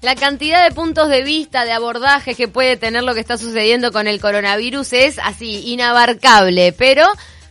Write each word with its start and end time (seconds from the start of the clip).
La 0.00 0.14
cantidad 0.14 0.64
de 0.64 0.74
puntos 0.74 1.10
de 1.10 1.22
vista, 1.22 1.66
de 1.66 1.72
abordaje 1.72 2.34
que 2.34 2.48
puede 2.48 2.78
tener 2.78 3.02
lo 3.02 3.12
que 3.12 3.20
está 3.20 3.36
sucediendo 3.36 3.92
con 3.92 4.06
el 4.06 4.18
coronavirus 4.18 4.94
es 4.94 5.18
así, 5.18 5.70
inabarcable, 5.70 6.72
pero 6.72 7.04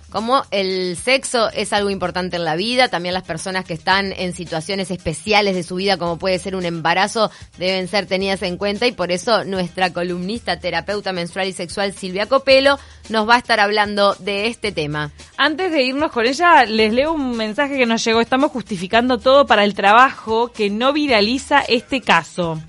como 0.09 0.43
el 0.51 0.97
sexo 0.97 1.49
es 1.51 1.71
algo 1.73 1.89
importante 1.89 2.35
en 2.35 2.45
la 2.45 2.55
vida, 2.55 2.87
también 2.87 3.13
las 3.13 3.23
personas 3.23 3.65
que 3.65 3.73
están 3.73 4.11
en 4.13 4.33
situaciones 4.33 4.91
especiales 4.91 5.55
de 5.55 5.63
su 5.63 5.75
vida, 5.75 5.97
como 5.97 6.17
puede 6.17 6.39
ser 6.39 6.55
un 6.55 6.65
embarazo, 6.65 7.31
deben 7.57 7.87
ser 7.87 8.05
tenidas 8.05 8.41
en 8.41 8.57
cuenta 8.57 8.87
y 8.87 8.91
por 8.91 9.11
eso 9.11 9.43
nuestra 9.43 9.93
columnista, 9.93 10.59
terapeuta 10.59 11.13
menstrual 11.13 11.47
y 11.47 11.53
sexual 11.53 11.93
Silvia 11.93 12.25
Copelo 12.25 12.79
nos 13.09 13.27
va 13.27 13.35
a 13.35 13.39
estar 13.39 13.59
hablando 13.59 14.15
de 14.15 14.47
este 14.47 14.71
tema. 14.71 15.11
Antes 15.37 15.71
de 15.71 15.83
irnos 15.83 16.11
con 16.11 16.25
ella, 16.25 16.65
les 16.65 16.93
leo 16.93 17.13
un 17.13 17.37
mensaje 17.37 17.77
que 17.77 17.85
nos 17.85 18.03
llegó. 18.03 18.21
Estamos 18.21 18.51
justificando 18.51 19.17
todo 19.17 19.45
para 19.45 19.63
el 19.63 19.73
trabajo 19.73 20.51
que 20.51 20.69
no 20.69 20.93
viraliza 20.93 21.61
este 21.61 22.01
caso 22.01 22.59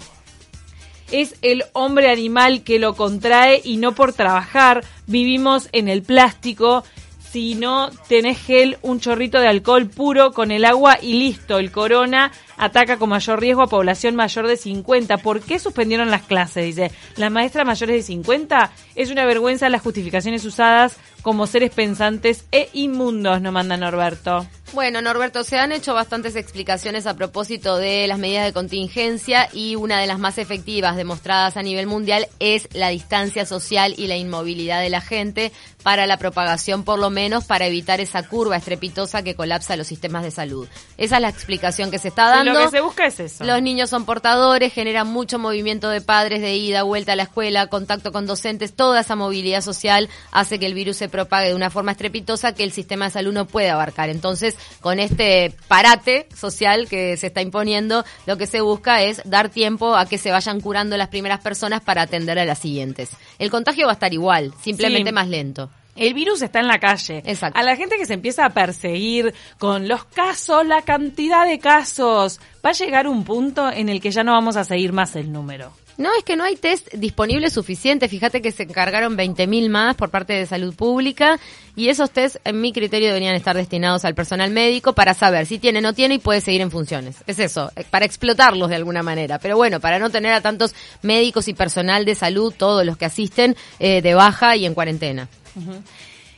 es 1.12 1.34
el 1.42 1.64
hombre 1.72 2.10
animal 2.10 2.62
que 2.62 2.78
lo 2.78 2.94
contrae 2.94 3.60
y 3.64 3.78
no 3.78 3.96
por 3.96 4.12
trabajar. 4.12 4.84
Vivimos 5.06 5.68
en 5.72 5.88
el 5.88 6.02
plástico 6.02 6.84
si 7.30 7.54
no 7.54 7.90
tenés 8.08 8.38
gel, 8.38 8.78
un 8.82 8.98
chorrito 8.98 9.38
de 9.38 9.46
alcohol 9.46 9.86
puro 9.86 10.32
con 10.32 10.50
el 10.50 10.64
agua 10.64 10.98
y 11.00 11.14
listo. 11.14 11.58
El 11.58 11.70
corona 11.70 12.32
ataca 12.56 12.96
con 12.96 13.10
mayor 13.10 13.40
riesgo 13.40 13.62
a 13.62 13.68
población 13.68 14.16
mayor 14.16 14.48
de 14.48 14.56
50. 14.56 15.18
¿Por 15.18 15.40
qué 15.40 15.58
suspendieron 15.58 16.10
las 16.10 16.22
clases? 16.22 16.64
Dice, 16.64 16.90
las 17.16 17.30
maestras 17.30 17.64
mayores 17.64 17.96
de 17.96 18.02
50 18.02 18.72
es 18.96 19.10
una 19.10 19.26
vergüenza 19.26 19.68
las 19.68 19.82
justificaciones 19.82 20.44
usadas 20.44 20.96
como 21.22 21.46
seres 21.46 21.70
pensantes 21.70 22.46
e 22.50 22.68
inmundos, 22.72 23.40
no 23.40 23.52
manda 23.52 23.76
Norberto. 23.76 24.46
Bueno, 24.72 25.02
Norberto, 25.02 25.42
se 25.42 25.58
han 25.58 25.72
hecho 25.72 25.94
bastantes 25.94 26.36
explicaciones 26.36 27.06
a 27.06 27.14
propósito 27.14 27.76
de 27.76 28.06
las 28.06 28.20
medidas 28.20 28.44
de 28.44 28.52
contingencia 28.52 29.48
y 29.52 29.74
una 29.74 30.00
de 30.00 30.06
las 30.06 30.20
más 30.20 30.38
efectivas 30.38 30.96
demostradas 30.96 31.56
a 31.56 31.62
nivel 31.62 31.88
mundial 31.88 32.28
es 32.38 32.68
la 32.72 32.88
distancia 32.88 33.44
social 33.46 33.94
y 33.96 34.06
la 34.06 34.16
inmovilidad 34.16 34.80
de 34.80 34.88
la 34.88 35.00
gente 35.00 35.52
para 35.82 36.06
la 36.06 36.18
propagación, 36.18 36.84
por 36.84 36.98
lo 36.98 37.10
menos 37.10 37.44
para 37.44 37.66
evitar 37.66 38.00
esa 38.00 38.22
curva 38.28 38.56
estrepitosa 38.56 39.22
que 39.22 39.34
colapsa 39.34 39.76
los 39.76 39.86
sistemas 39.86 40.22
de 40.22 40.30
salud. 40.30 40.68
Esa 40.96 41.16
es 41.16 41.22
la 41.22 41.28
explicación 41.28 41.90
que 41.90 41.98
se 41.98 42.08
está 42.08 42.28
dando. 42.28 42.52
lo 42.52 42.60
que 42.60 42.70
se 42.70 42.80
busca 42.80 43.06
es 43.06 43.18
eso. 43.18 43.44
Los 43.44 43.62
niños 43.62 43.90
son 43.90 44.04
portadores, 44.04 44.72
generan 44.72 45.08
mucho 45.08 45.38
movimiento 45.38 45.88
de 45.88 46.00
padres, 46.00 46.42
de 46.42 46.54
ida, 46.54 46.82
vuelta 46.82 47.12
a 47.12 47.16
la 47.16 47.24
escuela, 47.24 47.66
contacto 47.68 48.12
con 48.12 48.26
docentes, 48.26 48.74
toda 48.74 49.00
esa 49.00 49.16
movilidad 49.16 49.62
social 49.62 50.08
hace 50.30 50.58
que 50.58 50.66
el 50.66 50.74
virus 50.74 50.98
se 50.98 51.08
propague 51.08 51.48
de 51.48 51.54
una 51.54 51.70
forma 51.70 51.92
estrepitosa 51.92 52.54
que 52.54 52.62
el 52.62 52.72
sistema 52.72 53.06
de 53.06 53.10
salud 53.12 53.32
no 53.32 53.46
puede 53.46 53.70
abarcar. 53.70 54.10
Entonces, 54.10 54.56
con 54.80 54.98
este 54.98 55.54
parate 55.68 56.28
social 56.36 56.88
que 56.88 57.16
se 57.16 57.28
está 57.28 57.42
imponiendo, 57.42 58.04
lo 58.26 58.36
que 58.36 58.46
se 58.46 58.60
busca 58.60 59.02
es 59.02 59.22
dar 59.24 59.48
tiempo 59.48 59.96
a 59.96 60.06
que 60.06 60.18
se 60.18 60.30
vayan 60.30 60.60
curando 60.60 60.96
las 60.96 61.08
primeras 61.08 61.40
personas 61.40 61.80
para 61.80 62.02
atender 62.02 62.38
a 62.38 62.44
las 62.44 62.58
siguientes. 62.58 63.10
El 63.38 63.50
contagio 63.50 63.86
va 63.86 63.92
a 63.92 63.94
estar 63.94 64.12
igual, 64.12 64.52
simplemente 64.62 65.12
más 65.12 65.28
lento. 65.28 65.70
El 65.96 66.14
virus 66.14 66.40
está 66.40 66.60
en 66.60 66.66
la 66.66 66.78
calle. 66.78 67.22
Exacto. 67.26 67.58
A 67.58 67.62
la 67.62 67.76
gente 67.76 67.96
que 67.96 68.06
se 68.06 68.14
empieza 68.14 68.46
a 68.46 68.50
perseguir 68.50 69.34
con 69.58 69.88
los 69.88 70.04
casos, 70.04 70.66
la 70.66 70.82
cantidad 70.82 71.46
de 71.46 71.58
casos, 71.58 72.40
va 72.64 72.70
a 72.70 72.74
llegar 72.74 73.06
un 73.06 73.24
punto 73.24 73.70
en 73.70 73.88
el 73.88 74.00
que 74.00 74.10
ya 74.10 74.24
no 74.24 74.32
vamos 74.32 74.56
a 74.56 74.64
seguir 74.64 74.92
más 74.92 75.16
el 75.16 75.32
número. 75.32 75.72
No, 76.00 76.08
es 76.16 76.24
que 76.24 76.34
no 76.34 76.44
hay 76.44 76.56
test 76.56 76.88
disponibles 76.94 77.52
suficientes. 77.52 78.10
Fíjate 78.10 78.40
que 78.40 78.52
se 78.52 78.62
encargaron 78.62 79.18
20.000 79.18 79.68
más 79.68 79.96
por 79.96 80.08
parte 80.08 80.32
de 80.32 80.46
salud 80.46 80.74
pública 80.74 81.38
y 81.76 81.90
esos 81.90 82.10
test, 82.10 82.36
en 82.44 82.58
mi 82.58 82.72
criterio, 82.72 83.08
deberían 83.08 83.34
estar 83.34 83.54
destinados 83.54 84.06
al 84.06 84.14
personal 84.14 84.50
médico 84.50 84.94
para 84.94 85.12
saber 85.12 85.44
si 85.44 85.58
tiene 85.58 85.80
o 85.80 85.82
no 85.82 85.92
tiene 85.92 86.14
y 86.14 86.18
puede 86.18 86.40
seguir 86.40 86.62
en 86.62 86.70
funciones. 86.70 87.16
Es 87.26 87.38
eso, 87.38 87.70
eh, 87.76 87.84
para 87.90 88.06
explotarlos 88.06 88.70
de 88.70 88.76
alguna 88.76 89.02
manera. 89.02 89.38
Pero 89.40 89.58
bueno, 89.58 89.78
para 89.78 89.98
no 89.98 90.08
tener 90.08 90.32
a 90.32 90.40
tantos 90.40 90.74
médicos 91.02 91.48
y 91.48 91.52
personal 91.52 92.06
de 92.06 92.14
salud, 92.14 92.54
todos 92.56 92.86
los 92.86 92.96
que 92.96 93.04
asisten, 93.04 93.54
eh, 93.78 94.00
de 94.00 94.14
baja 94.14 94.56
y 94.56 94.64
en 94.64 94.72
cuarentena. 94.72 95.28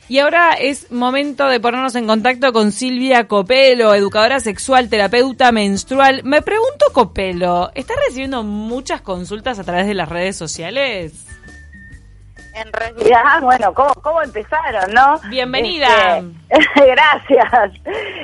Y 0.09 0.19
ahora 0.19 0.53
es 0.53 0.91
momento 0.91 1.47
de 1.47 1.59
ponernos 1.61 1.95
en 1.95 2.07
contacto 2.07 2.51
con 2.51 2.71
Silvia 2.71 3.27
Copelo, 3.27 3.93
educadora 3.93 4.41
sexual, 4.41 4.89
terapeuta 4.89 5.51
menstrual. 5.51 6.21
Me 6.23 6.41
pregunto, 6.41 6.87
Copelo, 6.93 7.71
¿estás 7.73 7.97
recibiendo 8.07 8.43
muchas 8.43 9.01
consultas 9.01 9.59
a 9.59 9.63
través 9.63 9.87
de 9.87 9.93
las 9.93 10.09
redes 10.09 10.35
sociales? 10.35 11.25
En 12.53 12.71
realidad, 12.71 13.41
bueno, 13.41 13.73
¿cómo, 13.73 13.93
cómo 13.95 14.21
empezaron, 14.21 14.93
no? 14.93 15.19
Bienvenida. 15.29 16.21
Este, 16.49 16.85
gracias. 16.85 17.71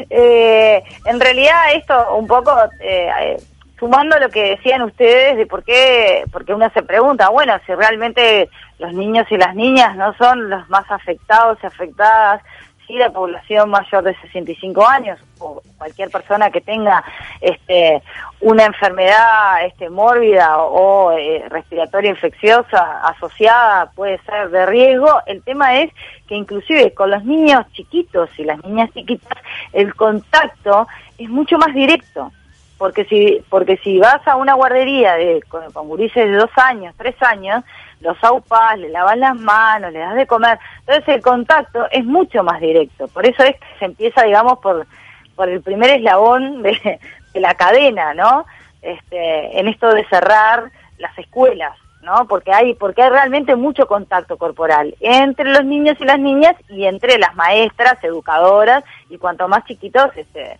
Eh, 0.09 0.83
en 1.05 1.19
realidad 1.19 1.73
esto 1.73 2.15
un 2.15 2.27
poco, 2.27 2.51
eh, 2.81 3.37
sumando 3.79 4.19
lo 4.19 4.29
que 4.29 4.51
decían 4.51 4.83
ustedes 4.83 5.37
de 5.37 5.47
por 5.47 5.63
qué, 5.63 6.25
porque 6.31 6.53
uno 6.53 6.69
se 6.73 6.83
pregunta, 6.83 7.29
bueno, 7.29 7.53
si 7.65 7.73
realmente 7.73 8.49
los 8.79 8.93
niños 8.93 9.27
y 9.29 9.37
las 9.37 9.55
niñas 9.55 9.95
no 9.95 10.13
son 10.15 10.49
los 10.49 10.67
más 10.69 10.89
afectados 10.89 11.57
y 11.61 11.67
afectadas, 11.67 12.41
si 12.89 12.95
la 12.95 13.11
población 13.11 13.69
mayor 13.69 14.03
de 14.03 14.15
65 14.15 14.87
años 14.87 15.19
o 15.37 15.61
cualquier 15.77 16.09
persona 16.09 16.49
que 16.49 16.59
tenga 16.59 17.03
este, 17.39 18.01
una 18.41 18.65
enfermedad 18.65 19.63
este, 19.63 19.91
mórbida 19.91 20.57
o, 20.57 21.11
eh, 21.11 21.43
respiratoria 21.49 22.09
infecciosa 22.09 23.07
asociada 23.07 23.91
puede 23.91 24.19
ser 24.23 24.49
de 24.49 24.65
riesgo. 24.65 25.21
El 25.27 25.43
tema 25.43 25.79
es 25.79 25.93
que 26.27 26.35
inclusive 26.35 26.91
con 26.95 27.11
los 27.11 27.23
niños 27.23 27.63
chiquitos 27.73 28.27
y 28.39 28.43
las 28.43 28.63
niñas 28.63 28.89
chiquitas 28.91 29.37
el 29.71 29.93
contacto 29.93 30.87
es 31.19 31.29
mucho 31.29 31.59
más 31.59 31.75
directo 31.75 32.31
porque 32.79 33.03
si 33.05 33.43
porque 33.49 33.77
si 33.77 33.99
vas 33.99 34.25
a 34.25 34.37
una 34.37 34.55
guardería 34.55 35.13
de 35.13 35.43
con, 35.47 35.71
con 35.71 35.97
de 35.97 36.31
dos 36.31 36.49
años, 36.55 36.95
tres 36.97 37.21
años, 37.21 37.63
los 38.01 38.17
aupas, 38.23 38.77
le 38.77 38.89
lavas 38.89 39.17
las 39.17 39.35
manos, 39.35 39.91
le 39.91 39.99
das 39.99 40.15
de 40.15 40.27
comer, 40.27 40.59
entonces 40.79 41.07
el 41.15 41.21
contacto 41.21 41.87
es 41.91 42.05
mucho 42.05 42.43
más 42.43 42.61
directo, 42.61 43.07
por 43.09 43.25
eso 43.25 43.43
es 43.43 43.55
que 43.55 43.67
se 43.79 43.85
empieza, 43.85 44.23
digamos, 44.23 44.59
por, 44.59 44.87
por 45.35 45.49
el 45.49 45.61
primer 45.61 45.89
eslabón 45.89 46.61
de, 46.61 46.99
de 47.33 47.39
la 47.39 47.55
cadena, 47.55 48.13
¿no? 48.13 48.45
Este, 48.81 49.59
en 49.59 49.67
esto 49.67 49.93
de 49.93 50.05
cerrar 50.05 50.71
las 50.97 51.17
escuelas, 51.17 51.75
¿no? 52.01 52.25
Porque 52.27 52.53
hay, 52.53 52.73
porque 52.75 53.01
hay 53.01 53.09
realmente 53.09 53.55
mucho 53.55 53.87
contacto 53.87 54.37
corporal 54.37 54.95
entre 55.01 55.51
los 55.51 55.65
niños 55.65 55.97
y 55.99 56.05
las 56.05 56.19
niñas 56.19 56.55
y 56.69 56.85
entre 56.85 57.17
las 57.17 57.35
maestras, 57.35 58.01
educadoras, 58.03 58.83
y 59.09 59.17
cuanto 59.17 59.47
más 59.49 59.65
chiquitos, 59.65 60.15
este, 60.15 60.57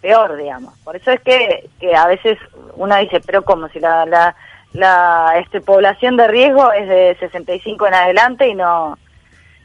peor, 0.00 0.36
digamos. 0.36 0.78
Por 0.78 0.96
eso 0.96 1.10
es 1.10 1.20
que, 1.20 1.68
que 1.78 1.94
a 1.94 2.06
veces 2.06 2.38
uno 2.74 2.96
dice, 2.96 3.20
pero 3.20 3.42
como 3.42 3.68
si 3.68 3.80
la, 3.80 4.06
la, 4.06 4.34
la 4.76 5.34
este, 5.38 5.60
población 5.60 6.16
de 6.16 6.28
riesgo 6.28 6.72
es 6.72 6.88
de 6.88 7.16
65 7.18 7.86
en 7.86 7.94
adelante 7.94 8.48
y 8.48 8.54
no 8.54 8.98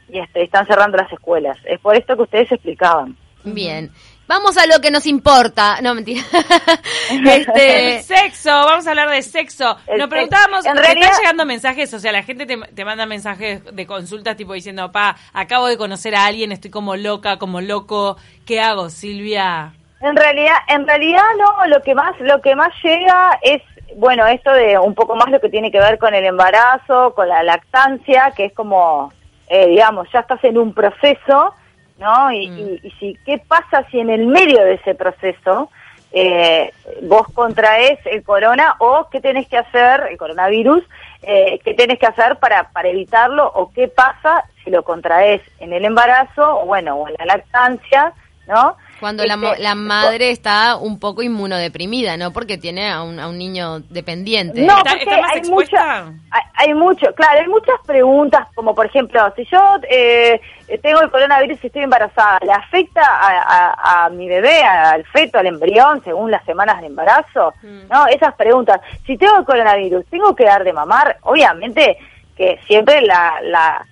y 0.08 0.18
este, 0.18 0.42
están 0.42 0.66
cerrando 0.66 0.98
las 0.98 1.10
escuelas. 1.10 1.56
Es 1.64 1.80
por 1.80 1.96
esto 1.96 2.16
que 2.16 2.22
ustedes 2.22 2.52
explicaban. 2.52 3.16
Bien. 3.44 3.90
Vamos 4.28 4.56
a 4.56 4.66
lo 4.66 4.80
que 4.80 4.90
nos 4.90 5.06
importa. 5.06 5.80
No, 5.82 5.94
mentira. 5.94 6.22
este... 7.10 8.02
sexo, 8.02 8.50
vamos 8.50 8.86
a 8.86 8.90
hablar 8.90 9.10
de 9.10 9.20
sexo. 9.22 9.76
Nos 9.98 10.08
preguntábamos, 10.08 10.64
en 10.64 10.76
realidad... 10.76 11.10
están 11.10 11.20
llegando 11.20 11.46
mensajes? 11.46 11.92
O 11.92 11.98
sea, 11.98 12.12
la 12.12 12.22
gente 12.22 12.46
te, 12.46 12.56
te, 12.56 12.84
manda 12.84 13.04
mensajes 13.04 13.64
de 13.74 13.86
consultas 13.86 14.36
tipo 14.36 14.52
diciendo, 14.52 14.92
pa, 14.92 15.16
acabo 15.32 15.66
de 15.66 15.76
conocer 15.76 16.14
a 16.14 16.26
alguien, 16.26 16.52
estoy 16.52 16.70
como 16.70 16.94
loca, 16.96 17.38
como 17.38 17.60
loco. 17.60 18.16
¿Qué 18.46 18.60
hago, 18.60 18.90
Silvia? 18.90 19.74
En 20.00 20.16
realidad, 20.16 20.56
en 20.68 20.86
realidad 20.86 21.22
no, 21.38 21.66
lo 21.66 21.82
que 21.82 21.94
más, 21.94 22.18
lo 22.20 22.40
que 22.40 22.54
más 22.54 22.72
llega 22.82 23.38
es, 23.42 23.62
bueno, 23.96 24.26
esto 24.26 24.52
de 24.52 24.78
un 24.78 24.94
poco 24.94 25.16
más 25.16 25.30
lo 25.30 25.40
que 25.40 25.48
tiene 25.48 25.70
que 25.70 25.78
ver 25.78 25.98
con 25.98 26.14
el 26.14 26.24
embarazo, 26.24 27.14
con 27.14 27.28
la 27.28 27.42
lactancia, 27.42 28.32
que 28.36 28.46
es 28.46 28.52
como, 28.52 29.12
eh, 29.48 29.68
digamos, 29.68 30.08
ya 30.12 30.20
estás 30.20 30.42
en 30.44 30.58
un 30.58 30.72
proceso, 30.74 31.54
¿no? 31.98 32.32
Y, 32.32 32.48
mm. 32.48 32.58
y, 32.58 32.80
y, 32.82 32.90
si, 32.98 33.18
¿qué 33.24 33.38
pasa 33.38 33.86
si 33.90 34.00
en 34.00 34.10
el 34.10 34.26
medio 34.26 34.64
de 34.64 34.74
ese 34.74 34.94
proceso 34.94 35.70
eh, 36.14 36.72
vos 37.02 37.26
contraes 37.32 37.98
el 38.04 38.22
corona 38.22 38.74
o 38.80 39.08
qué 39.10 39.20
tenés 39.20 39.48
que 39.48 39.56
hacer, 39.56 40.08
el 40.10 40.18
coronavirus, 40.18 40.84
eh, 41.22 41.58
qué 41.64 41.72
tenés 41.72 41.98
que 41.98 42.06
hacer 42.06 42.36
para, 42.36 42.68
para 42.70 42.88
evitarlo 42.88 43.50
o 43.54 43.72
qué 43.72 43.88
pasa 43.88 44.44
si 44.62 44.70
lo 44.70 44.82
contraes 44.82 45.40
en 45.58 45.72
el 45.72 45.84
embarazo, 45.84 46.60
o 46.60 46.66
bueno, 46.66 46.96
o 46.96 47.08
en 47.08 47.14
la 47.18 47.24
lactancia, 47.24 48.12
¿no? 48.46 48.76
Cuando 49.02 49.24
la, 49.26 49.34
Este, 49.34 49.62
la 49.62 49.74
madre 49.74 50.30
está 50.30 50.76
un 50.76 51.00
poco 51.00 51.24
inmunodeprimida, 51.24 52.16
¿no? 52.16 52.30
Porque 52.30 52.56
tiene 52.56 52.88
a 52.88 53.02
un, 53.02 53.18
a 53.18 53.26
un 53.26 53.36
niño 53.36 53.80
dependiente. 53.90 54.62
No, 54.62 54.78
¿Está, 54.78 54.90
porque 54.90 55.02
está 55.02 55.20
más 55.20 55.32
hay 55.32 55.38
expuesta? 55.38 56.04
mucha, 56.04 56.20
hay, 56.30 56.42
hay 56.54 56.74
mucho, 56.74 57.12
claro, 57.16 57.40
hay 57.40 57.48
muchas 57.48 57.74
preguntas, 57.84 58.46
como 58.54 58.76
por 58.76 58.86
ejemplo, 58.86 59.20
si 59.34 59.44
yo 59.46 59.58
eh, 59.90 60.40
tengo 60.80 61.00
el 61.00 61.10
coronavirus 61.10 61.58
y 61.64 61.66
estoy 61.66 61.82
embarazada, 61.82 62.38
¿le 62.46 62.52
afecta 62.52 63.02
a, 63.02 63.42
a, 63.42 64.04
a 64.04 64.08
mi 64.10 64.28
bebé, 64.28 64.62
al 64.62 65.04
feto, 65.06 65.40
al 65.40 65.46
embrión, 65.48 66.00
según 66.04 66.30
las 66.30 66.44
semanas 66.44 66.80
de 66.80 66.86
embarazo? 66.86 67.52
Mm. 67.60 67.88
¿No? 67.90 68.06
Esas 68.06 68.34
preguntas. 68.36 68.80
Si 69.04 69.16
tengo 69.18 69.36
el 69.38 69.44
coronavirus, 69.44 70.06
¿tengo 70.06 70.36
que 70.36 70.44
dar 70.44 70.62
de 70.62 70.72
mamar? 70.72 71.16
Obviamente 71.22 71.98
que 72.36 72.58
siempre 72.66 73.02
la, 73.02 73.40
la, 73.42 73.84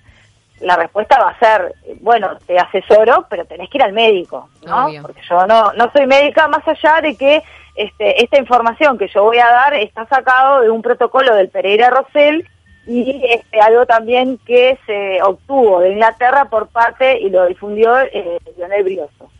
la 0.61 0.75
respuesta 0.75 1.19
va 1.19 1.29
a 1.31 1.39
ser, 1.39 1.75
bueno, 2.01 2.37
te 2.45 2.57
asesoro, 2.57 3.25
pero 3.29 3.45
tenés 3.45 3.69
que 3.69 3.77
ir 3.77 3.83
al 3.83 3.93
médico, 3.93 4.49
¿no? 4.65 4.85
Obvio. 4.85 5.01
Porque 5.01 5.21
yo 5.27 5.45
no, 5.47 5.73
no 5.73 5.91
soy 5.91 6.07
médica, 6.07 6.47
más 6.47 6.67
allá 6.67 7.01
de 7.01 7.15
que 7.15 7.43
este, 7.75 8.23
esta 8.23 8.39
información 8.39 8.97
que 8.97 9.07
yo 9.07 9.23
voy 9.23 9.39
a 9.39 9.47
dar 9.47 9.73
está 9.73 10.05
sacado 10.05 10.61
de 10.61 10.69
un 10.69 10.81
protocolo 10.81 11.33
del 11.35 11.49
Pereira 11.49 11.89
Rosell 11.89 12.47
y 12.85 13.21
este, 13.29 13.61
algo 13.61 13.85
también 13.85 14.39
que 14.45 14.77
se 14.85 15.21
obtuvo 15.21 15.79
de 15.79 15.91
Inglaterra 15.91 16.45
por 16.45 16.67
parte 16.67 17.19
y 17.19 17.29
lo 17.29 17.45
difundió 17.45 17.99
eh, 17.99 18.39
Lionel 18.57 18.83
Brioso, 18.83 19.31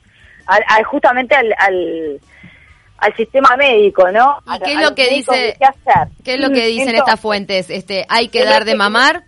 al, 0.46 0.84
justamente 0.84 1.36
al, 1.36 1.54
al, 1.58 3.16
sistema 3.18 3.58
médico, 3.58 4.12
¿no? 4.12 4.38
¿Y 4.56 4.60
qué 4.60 4.74
es 4.74 4.82
lo 4.82 4.94
que 4.96 5.08
dice? 5.10 5.58
Qué, 6.24 6.36
es 6.36 6.40
lo 6.40 6.50
que 6.52 6.68
dicen 6.68 6.96
estas 6.96 7.20
fuentes? 7.20 7.70
Este, 7.70 8.06
hay 8.10 8.30
que 8.30 8.46
dar 8.46 8.64
de 8.64 8.76
mamar. 8.76 9.24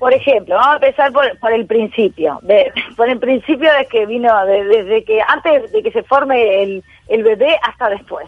Por 0.00 0.14
ejemplo, 0.14 0.54
vamos 0.54 0.72
a 0.72 0.86
empezar 0.86 1.12
por, 1.12 1.38
por 1.38 1.52
el 1.52 1.66
principio, 1.66 2.38
de, 2.42 2.72
por 2.96 3.10
el 3.10 3.18
principio 3.18 3.70
de 3.74 3.84
que 3.86 4.06
vino, 4.06 4.34
desde 4.46 5.04
que 5.04 5.20
antes 5.20 5.70
de 5.70 5.82
que 5.82 5.92
se 5.92 6.02
forme 6.02 6.62
el, 6.62 6.82
el 7.08 7.22
bebé 7.22 7.58
hasta 7.62 7.90
después. 7.90 8.26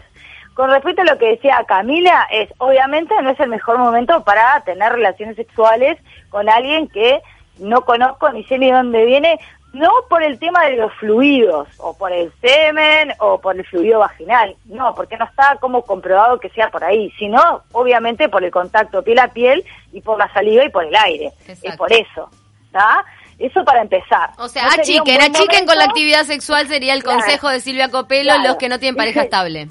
Con 0.53 0.69
respecto 0.69 1.01
a 1.01 1.05
lo 1.05 1.17
que 1.17 1.29
decía 1.29 1.65
Camila, 1.67 2.27
es 2.31 2.47
obviamente 2.59 3.19
no 3.23 3.31
es 3.31 3.39
el 3.39 3.49
mejor 3.49 3.79
momento 3.79 4.23
para 4.23 4.61
tener 4.63 4.93
relaciones 4.93 5.35
sexuales 5.35 5.97
con 6.29 6.47
alguien 6.47 6.87
que 6.89 7.21
no 7.57 7.81
conozco 7.81 8.31
ni 8.31 8.43
sé 8.43 8.59
ni 8.59 8.69
dónde 8.69 9.03
viene, 9.05 9.39
no 9.73 9.89
por 10.07 10.23
el 10.23 10.37
tema 10.39 10.65
de 10.65 10.77
los 10.77 10.93
fluidos, 10.93 11.67
o 11.77 11.97
por 11.97 12.13
el 12.13 12.31
semen, 12.39 13.11
o 13.19 13.39
por 13.39 13.57
el 13.57 13.65
fluido 13.65 13.99
vaginal, 13.99 14.55
no, 14.65 14.93
porque 14.95 15.17
no 15.17 15.25
está 15.25 15.57
como 15.59 15.81
comprobado 15.81 16.39
que 16.39 16.49
sea 16.49 16.69
por 16.69 16.83
ahí, 16.83 17.11
sino 17.17 17.63
obviamente 17.71 18.29
por 18.29 18.43
el 18.43 18.51
contacto 18.51 19.03
piel 19.03 19.19
a 19.19 19.29
piel 19.29 19.65
y 19.91 20.01
por 20.01 20.17
la 20.19 20.31
saliva 20.31 20.63
y 20.63 20.69
por 20.69 20.85
el 20.85 20.95
aire. 20.95 21.31
Es 21.47 21.75
por 21.75 21.91
eso, 21.91 22.29
¿está? 22.65 23.03
Eso 23.39 23.65
para 23.65 23.81
empezar. 23.81 24.29
O 24.37 24.47
sea, 24.47 24.67
achiquen, 24.67 25.19
achiquen 25.21 25.65
con 25.65 25.77
la 25.77 25.85
actividad 25.85 26.23
sexual 26.23 26.67
sería 26.67 26.93
el 26.93 27.03
consejo 27.03 27.49
de 27.49 27.59
Silvia 27.59 27.89
Copelo, 27.89 28.37
los 28.37 28.57
que 28.57 28.69
no 28.69 28.79
tienen 28.79 28.95
pareja 28.95 29.23
estable. 29.23 29.67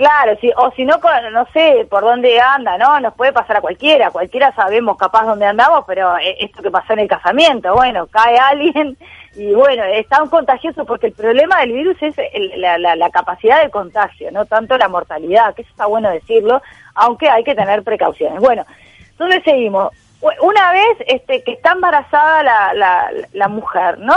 Claro, 0.00 0.34
sí, 0.40 0.50
o 0.56 0.70
si 0.70 0.86
no, 0.86 0.98
no 1.30 1.46
sé 1.52 1.86
por 1.90 2.00
dónde 2.00 2.40
anda, 2.40 2.78
¿no? 2.78 2.98
Nos 3.00 3.12
puede 3.12 3.34
pasar 3.34 3.58
a 3.58 3.60
cualquiera, 3.60 4.10
cualquiera 4.10 4.50
sabemos 4.54 4.96
capaz 4.96 5.26
dónde 5.26 5.44
andamos, 5.44 5.84
pero 5.86 6.16
eh, 6.16 6.38
esto 6.40 6.62
que 6.62 6.70
pasó 6.70 6.94
en 6.94 7.00
el 7.00 7.06
casamiento, 7.06 7.74
bueno, 7.74 8.06
cae 8.06 8.38
alguien 8.38 8.96
y 9.36 9.52
bueno, 9.52 9.84
es 9.84 10.08
tan 10.08 10.30
contagioso 10.30 10.86
porque 10.86 11.08
el 11.08 11.12
problema 11.12 11.60
del 11.60 11.72
virus 11.72 11.98
es 12.00 12.14
la, 12.56 12.78
la, 12.78 13.10
capacidad 13.10 13.62
de 13.62 13.68
contagio, 13.68 14.30
no 14.32 14.46
tanto 14.46 14.78
la 14.78 14.88
mortalidad, 14.88 15.54
que 15.54 15.60
eso 15.60 15.70
está 15.70 15.84
bueno 15.84 16.08
decirlo, 16.08 16.62
aunque 16.94 17.28
hay 17.28 17.44
que 17.44 17.54
tener 17.54 17.82
precauciones. 17.82 18.40
Bueno, 18.40 18.64
entonces 19.10 19.42
seguimos. 19.44 19.92
Una 20.40 20.72
vez 20.72 20.96
este, 21.08 21.42
que 21.42 21.52
está 21.52 21.72
embarazada 21.72 22.42
la, 22.42 22.72
la, 22.72 23.10
la 23.34 23.48
mujer, 23.48 23.98
¿no? 23.98 24.16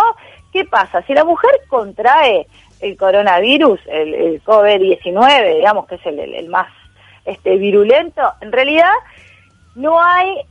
¿Qué 0.54 0.64
pasa? 0.64 1.02
Si 1.02 1.14
la 1.14 1.26
mujer 1.26 1.52
contrae 1.68 2.48
el 2.84 2.98
coronavirus, 2.98 3.80
el, 3.88 4.44
COVID-19, 4.44 5.56
digamos 5.56 5.88
que 5.88 5.96
es 5.96 6.06
el, 6.06 6.50
más 6.50 6.68
este, 7.26 7.58
virulento, 7.58 8.22
en 8.42 8.52
realidad 8.52 8.92
no 9.76 10.02
hay 10.02 10.42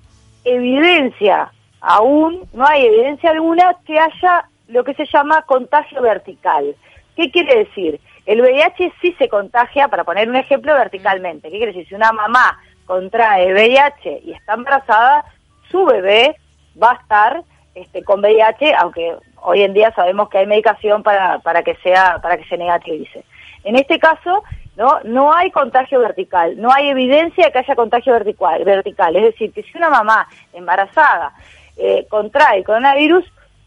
evidencia 0.44 1.52
aún, 1.81 2.49
no 2.52 2.67
hay 2.67 2.87
evidencia 2.87 3.31
alguna 3.31 3.76
que 3.84 3.99
haya 3.99 4.49
lo 4.69 4.82
que 4.82 4.94
se 4.94 5.05
llama 5.05 5.43
contagio 5.43 6.00
vertical. 6.00 6.75
¿Qué 7.17 7.31
quiere 7.31 7.64
decir? 7.64 8.00
El 8.25 8.40
VIH 8.40 8.93
sí 9.02 9.14
se 9.19 9.29
contagia, 9.29 9.88
para 9.88 10.05
poner 10.05 10.29
un 10.29 10.37
ejemplo, 10.37 10.73
verticalmente. 10.75 11.50
¿Qué 11.50 11.58
quiere 11.58 11.73
decir? 11.73 11.88
Si 11.88 11.94
una 11.94 12.12
mamá 12.12 12.58
contrae 12.87 13.52
VIH 13.52 14.23
y 14.25 14.32
está 14.32 14.55
embarazada, 14.55 15.25
su 15.70 15.84
bebé 15.84 16.37
va 16.81 16.93
a 16.93 17.02
estar 17.02 17.43
este, 17.75 18.02
con 18.02 18.20
VIH, 18.20 18.75
aunque 18.75 19.17
hoy 19.43 19.62
en 19.62 19.75
día 19.75 19.93
sabemos 19.94 20.29
que 20.29 20.39
hay 20.39 20.47
medicación 20.47 21.03
para, 21.03 21.39
para 21.41 21.62
que 21.62 21.75
sea 21.77 22.19
para 22.23 22.37
que 22.37 22.44
se 22.44 22.56
negativice. 22.56 23.25
En 23.65 23.77
este 23.77 23.99
caso, 23.99 24.43
no 24.77 25.00
no 25.05 25.33
hay 25.33 25.50
contagio 25.50 26.00
vertical, 26.00 26.61
no 26.61 26.73
hay 26.73 26.89
evidencia 26.89 27.47
de 27.47 27.53
que 27.53 27.59
haya 27.59 27.75
contagio 27.75 28.12
vertical, 28.12 28.65
vertical. 28.65 29.17
Es 29.17 29.25
decir, 29.25 29.53
que 29.53 29.62
si 29.62 29.77
una 29.77 29.91
mamá 29.91 30.29
embarazada 30.53 31.33
eh, 31.77 32.06
contrae 32.09 32.65
coronavirus, 32.65 33.25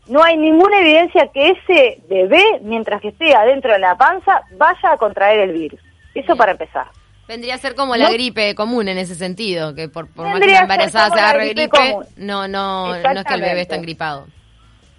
no 0.07 0.23
hay 0.23 0.37
ninguna 0.37 0.79
evidencia 0.79 1.27
que 1.33 1.51
ese 1.51 2.01
bebé, 2.07 2.43
mientras 2.61 3.01
que 3.01 3.09
esté 3.09 3.35
adentro 3.35 3.73
de 3.73 3.79
la 3.79 3.97
panza, 3.97 4.41
vaya 4.57 4.91
a 4.91 4.97
contraer 4.97 5.39
el 5.39 5.53
virus. 5.53 5.79
Eso 6.13 6.35
para 6.35 6.51
empezar. 6.51 6.87
Vendría 7.27 7.55
a 7.55 7.57
ser 7.57 7.73
como 7.73 7.95
la 7.95 8.11
gripe 8.11 8.53
común 8.53 8.87
en 8.87 8.99
ese 8.99 9.15
sentido, 9.15 9.73
que 9.73 9.89
por, 9.89 10.15
más 10.15 10.39
que 10.39 10.55
embarazada 10.55 11.09
se 11.09 11.19
agarre 11.19 11.49
gripe, 11.49 11.97
no, 12.17 12.47
no, 12.47 12.87
no 12.87 12.95
es 12.95 13.23
que 13.25 13.33
el 13.33 13.41
bebé 13.41 13.61
está 13.61 13.77
gripado. 13.77 14.27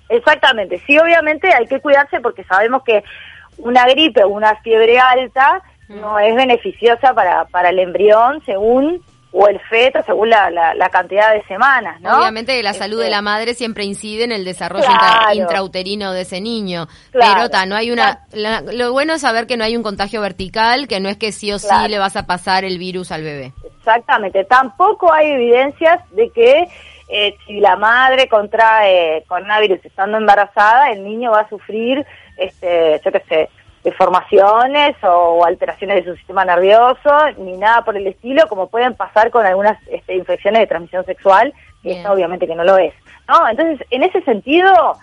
Exactamente, 0.08 0.80
sí, 0.86 0.98
obviamente 0.98 1.52
hay 1.52 1.66
que 1.66 1.80
cuidarse 1.80 2.20
porque 2.20 2.44
sabemos 2.44 2.82
que 2.84 3.02
una 3.58 3.86
gripe 3.86 4.22
o 4.24 4.28
una 4.28 4.54
fiebre 4.56 4.98
alta 4.98 5.62
mm. 5.88 6.00
no 6.00 6.18
es 6.18 6.34
beneficiosa 6.34 7.14
para, 7.14 7.44
para 7.46 7.70
el 7.70 7.78
embrión 7.78 8.42
según 8.44 9.02
o 9.38 9.48
el 9.48 9.60
feto 9.60 10.00
según 10.06 10.30
la, 10.30 10.50
la, 10.50 10.88
cantidad 10.88 11.32
de 11.34 11.42
semanas, 11.44 12.00
¿no? 12.00 12.20
Obviamente 12.20 12.62
la 12.62 12.72
salud 12.72 12.98
de 12.98 13.10
la 13.10 13.16
este, 13.16 13.22
madre 13.22 13.54
siempre 13.54 13.84
incide 13.84 14.24
en 14.24 14.32
el 14.32 14.46
desarrollo 14.46 14.86
intrauterino 15.34 16.12
de 16.12 16.22
ese 16.22 16.40
niño, 16.40 16.86
pero 17.12 17.50
ta, 17.50 17.66
no 17.66 17.76
hay 17.76 17.90
una... 17.90 18.20
lo 18.32 18.92
bueno 18.92 19.14
es 19.14 19.20
saber 19.20 19.46
que 19.46 19.58
no 19.58 19.64
hay 19.64 19.76
un 19.76 19.82
contagio 19.82 20.22
vertical, 20.22 20.88
que 20.88 21.00
no 21.00 21.10
es 21.10 21.18
que 21.18 21.32
sí 21.32 21.52
o 21.52 21.58
sí 21.58 21.68
le 21.88 21.98
vas 21.98 22.16
a 22.16 22.26
pasar 22.26 22.64
el 22.64 22.78
virus 22.78 23.12
al 23.12 23.24
bebé. 23.24 23.52
Exactamente, 23.78 24.44
tampoco 24.44 25.12
hay 25.12 25.32
evidencias 25.32 26.00
de 26.12 26.30
que 26.30 26.68
eh, 27.08 27.36
si 27.46 27.60
la 27.60 27.76
madre 27.76 28.28
contrae 28.28 29.24
coronavirus 29.28 29.84
estando 29.84 30.16
embarazada, 30.16 30.90
el 30.90 31.04
niño 31.04 31.30
va 31.30 31.40
a 31.40 31.48
sufrir, 31.48 32.04
este, 32.36 33.00
yo 33.04 33.12
qué 33.12 33.22
sé, 33.28 33.48
deformaciones 33.84 34.96
o 35.04 35.44
alteraciones 35.44 36.04
de 36.04 36.10
su 36.10 36.16
sistema 36.16 36.44
nervioso, 36.44 37.10
ni 37.38 37.56
nada 37.56 37.84
por 37.84 37.96
el 37.96 38.08
estilo, 38.08 38.48
como 38.48 38.68
pueden 38.68 38.94
pasar 38.94 39.30
con 39.30 39.46
algunas 39.46 39.78
este, 39.86 40.16
infecciones 40.16 40.60
de 40.60 40.66
transmisión 40.66 41.04
sexual, 41.06 41.54
que 41.84 42.04
obviamente 42.08 42.48
que 42.48 42.56
no 42.56 42.64
lo 42.64 42.78
es. 42.78 42.92
¿no? 43.28 43.48
Entonces, 43.48 43.86
en 43.90 44.02
ese 44.02 44.20
sentido, 44.22 44.96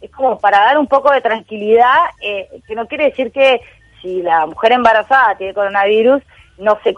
es 0.00 0.10
como 0.10 0.38
para 0.38 0.60
dar 0.60 0.78
un 0.78 0.86
poco 0.86 1.12
de 1.12 1.20
tranquilidad, 1.20 1.98
eh, 2.22 2.48
que 2.66 2.74
no 2.74 2.86
quiere 2.86 3.04
decir 3.04 3.30
que 3.30 3.60
si 4.00 4.22
la 4.22 4.46
mujer 4.46 4.72
embarazada 4.72 5.34
tiene 5.36 5.52
coronavirus, 5.52 6.22
no 6.56 6.78
se, 6.82 6.94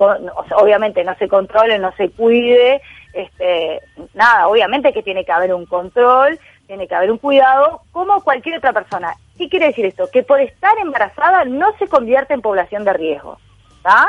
obviamente 0.56 1.02
no 1.02 1.16
se 1.16 1.26
controle, 1.26 1.78
no 1.80 1.92
se 1.96 2.10
cuide, 2.10 2.80
este, 3.12 3.80
nada, 4.14 4.48
obviamente 4.48 4.92
que 4.92 5.02
tiene 5.02 5.24
que 5.24 5.32
haber 5.32 5.54
un 5.54 5.66
control, 5.66 6.38
tiene 6.66 6.88
que 6.88 6.94
haber 6.94 7.10
un 7.10 7.18
cuidado, 7.18 7.82
como 7.92 8.22
cualquier 8.22 8.58
otra 8.58 8.72
persona. 8.72 9.14
¿Qué 9.36 9.48
quiere 9.48 9.66
decir 9.66 9.86
esto? 9.86 10.08
Que 10.10 10.22
por 10.22 10.40
estar 10.40 10.76
embarazada 10.78 11.44
no 11.44 11.76
se 11.78 11.88
convierte 11.88 12.34
en 12.34 12.42
población 12.42 12.84
de 12.84 12.92
riesgo, 12.92 13.38
¿está? 13.76 14.06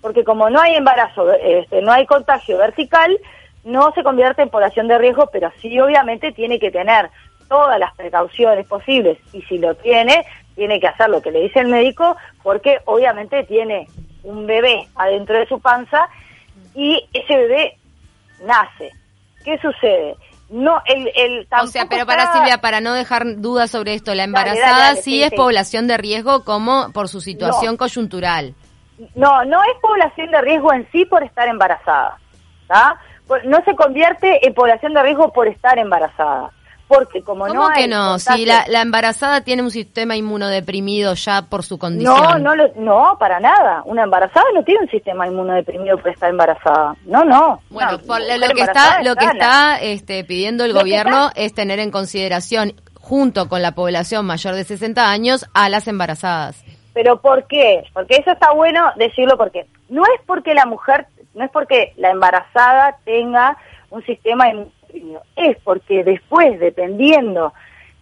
Porque 0.00 0.24
como 0.24 0.50
no 0.50 0.60
hay 0.60 0.74
embarazo, 0.74 1.32
este, 1.32 1.80
no 1.82 1.92
hay 1.92 2.06
contagio 2.06 2.58
vertical, 2.58 3.18
no 3.64 3.92
se 3.92 4.02
convierte 4.02 4.42
en 4.42 4.50
población 4.50 4.88
de 4.88 4.98
riesgo, 4.98 5.28
pero 5.32 5.52
sí 5.60 5.78
obviamente 5.78 6.32
tiene 6.32 6.58
que 6.58 6.70
tener 6.70 7.10
todas 7.48 7.78
las 7.78 7.94
precauciones 7.94 8.66
posibles 8.66 9.18
y 9.32 9.42
si 9.42 9.58
lo 9.58 9.74
tiene, 9.74 10.24
tiene 10.54 10.80
que 10.80 10.88
hacer 10.88 11.10
lo 11.10 11.20
que 11.20 11.30
le 11.30 11.42
dice 11.42 11.60
el 11.60 11.68
médico 11.68 12.16
porque 12.42 12.78
obviamente 12.86 13.44
tiene 13.44 13.88
un 14.22 14.46
bebé 14.46 14.88
adentro 14.96 15.38
de 15.38 15.46
su 15.46 15.60
panza 15.60 16.08
y 16.74 17.06
ese 17.12 17.36
bebé 17.36 17.76
nace. 18.40 18.90
¿Qué 19.44 19.58
sucede? 19.58 20.16
No, 20.48 20.82
el, 20.84 21.10
el 21.16 21.48
O 21.62 21.66
sea, 21.66 21.86
pero 21.88 22.04
para 22.06 22.32
Silvia, 22.32 22.58
para 22.60 22.80
no 22.80 22.92
dejar 22.92 23.40
dudas 23.40 23.70
sobre 23.70 23.94
esto, 23.94 24.14
la 24.14 24.24
embarazada 24.24 24.96
sí, 24.96 25.22
es 25.22 25.32
población 25.32 25.86
de 25.86 25.96
riesgo 25.96 26.44
como 26.44 26.92
por 26.92 27.08
su 27.08 27.20
situación 27.20 27.76
coyuntural. 27.76 28.54
No, 29.14 29.44
no 29.44 29.62
es 29.62 29.80
población 29.80 30.30
de 30.30 30.40
riesgo 30.42 30.72
en 30.74 30.86
sí 30.92 31.06
por 31.06 31.22
estar 31.22 31.48
embarazada. 31.48 32.18
No 33.44 33.64
se 33.64 33.74
convierte 33.74 34.46
en 34.46 34.54
población 34.54 34.92
de 34.92 35.02
riesgo 35.02 35.32
por 35.32 35.48
estar 35.48 35.78
embarazada 35.78 36.50
porque 36.92 37.22
como 37.22 37.46
¿Cómo 37.46 37.68
no 37.68 37.74
que 37.74 37.88
no? 37.88 38.18
Si 38.18 38.44
la, 38.44 38.64
embarazada 38.82 39.40
tiene 39.42 39.62
un 39.62 39.70
sistema 39.70 40.16
inmunodeprimido 40.16 41.14
ya 41.14 41.42
por 41.42 41.62
su 41.62 41.78
condición. 41.78 42.42
No, 42.42 42.54
no, 42.54 42.68
no, 42.76 43.16
para 43.18 43.40
nada. 43.40 43.82
Una 43.84 44.04
embarazada 44.04 44.46
no 44.54 44.62
tiene 44.62 44.82
un 44.82 44.90
sistema 44.90 45.26
inmunodeprimido 45.26 45.96
por 45.98 46.10
estar 46.10 46.30
embarazada. 46.30 46.94
No, 47.06 47.24
no. 47.24 47.60
Bueno, 47.70 47.92
lo 47.92 48.54
que 48.54 48.62
está, 48.62 49.02
lo 49.02 49.16
que 49.16 49.24
está 49.24 49.78
este, 49.80 50.24
pidiendo 50.24 50.64
el 50.64 50.72
gobierno 50.72 51.30
es 51.34 51.54
tener 51.54 51.78
en 51.78 51.90
consideración, 51.90 52.74
junto 53.00 53.48
con 53.48 53.62
la 53.62 53.72
población 53.72 54.26
mayor 54.26 54.54
de 54.54 54.64
60 54.64 55.10
años, 55.10 55.46
a 55.54 55.68
las 55.68 55.88
embarazadas. 55.88 56.64
¿Pero 56.92 57.20
por 57.20 57.46
qué? 57.46 57.84
Porque 57.94 58.16
eso 58.16 58.32
está 58.32 58.52
bueno 58.52 58.84
decirlo 58.96 59.36
porque 59.38 59.66
no 59.88 60.02
es 60.02 60.20
porque 60.26 60.52
la 60.54 60.66
mujer, 60.66 61.06
no 61.34 61.44
es 61.44 61.50
porque 61.50 61.94
la 61.96 62.10
embarazada 62.10 62.98
tenga 63.04 63.56
un 63.90 64.04
sistema 64.04 64.48
inmunodeprimido 64.48 64.81
es 65.36 65.56
porque 65.64 66.04
después, 66.04 66.58
dependiendo 66.60 67.52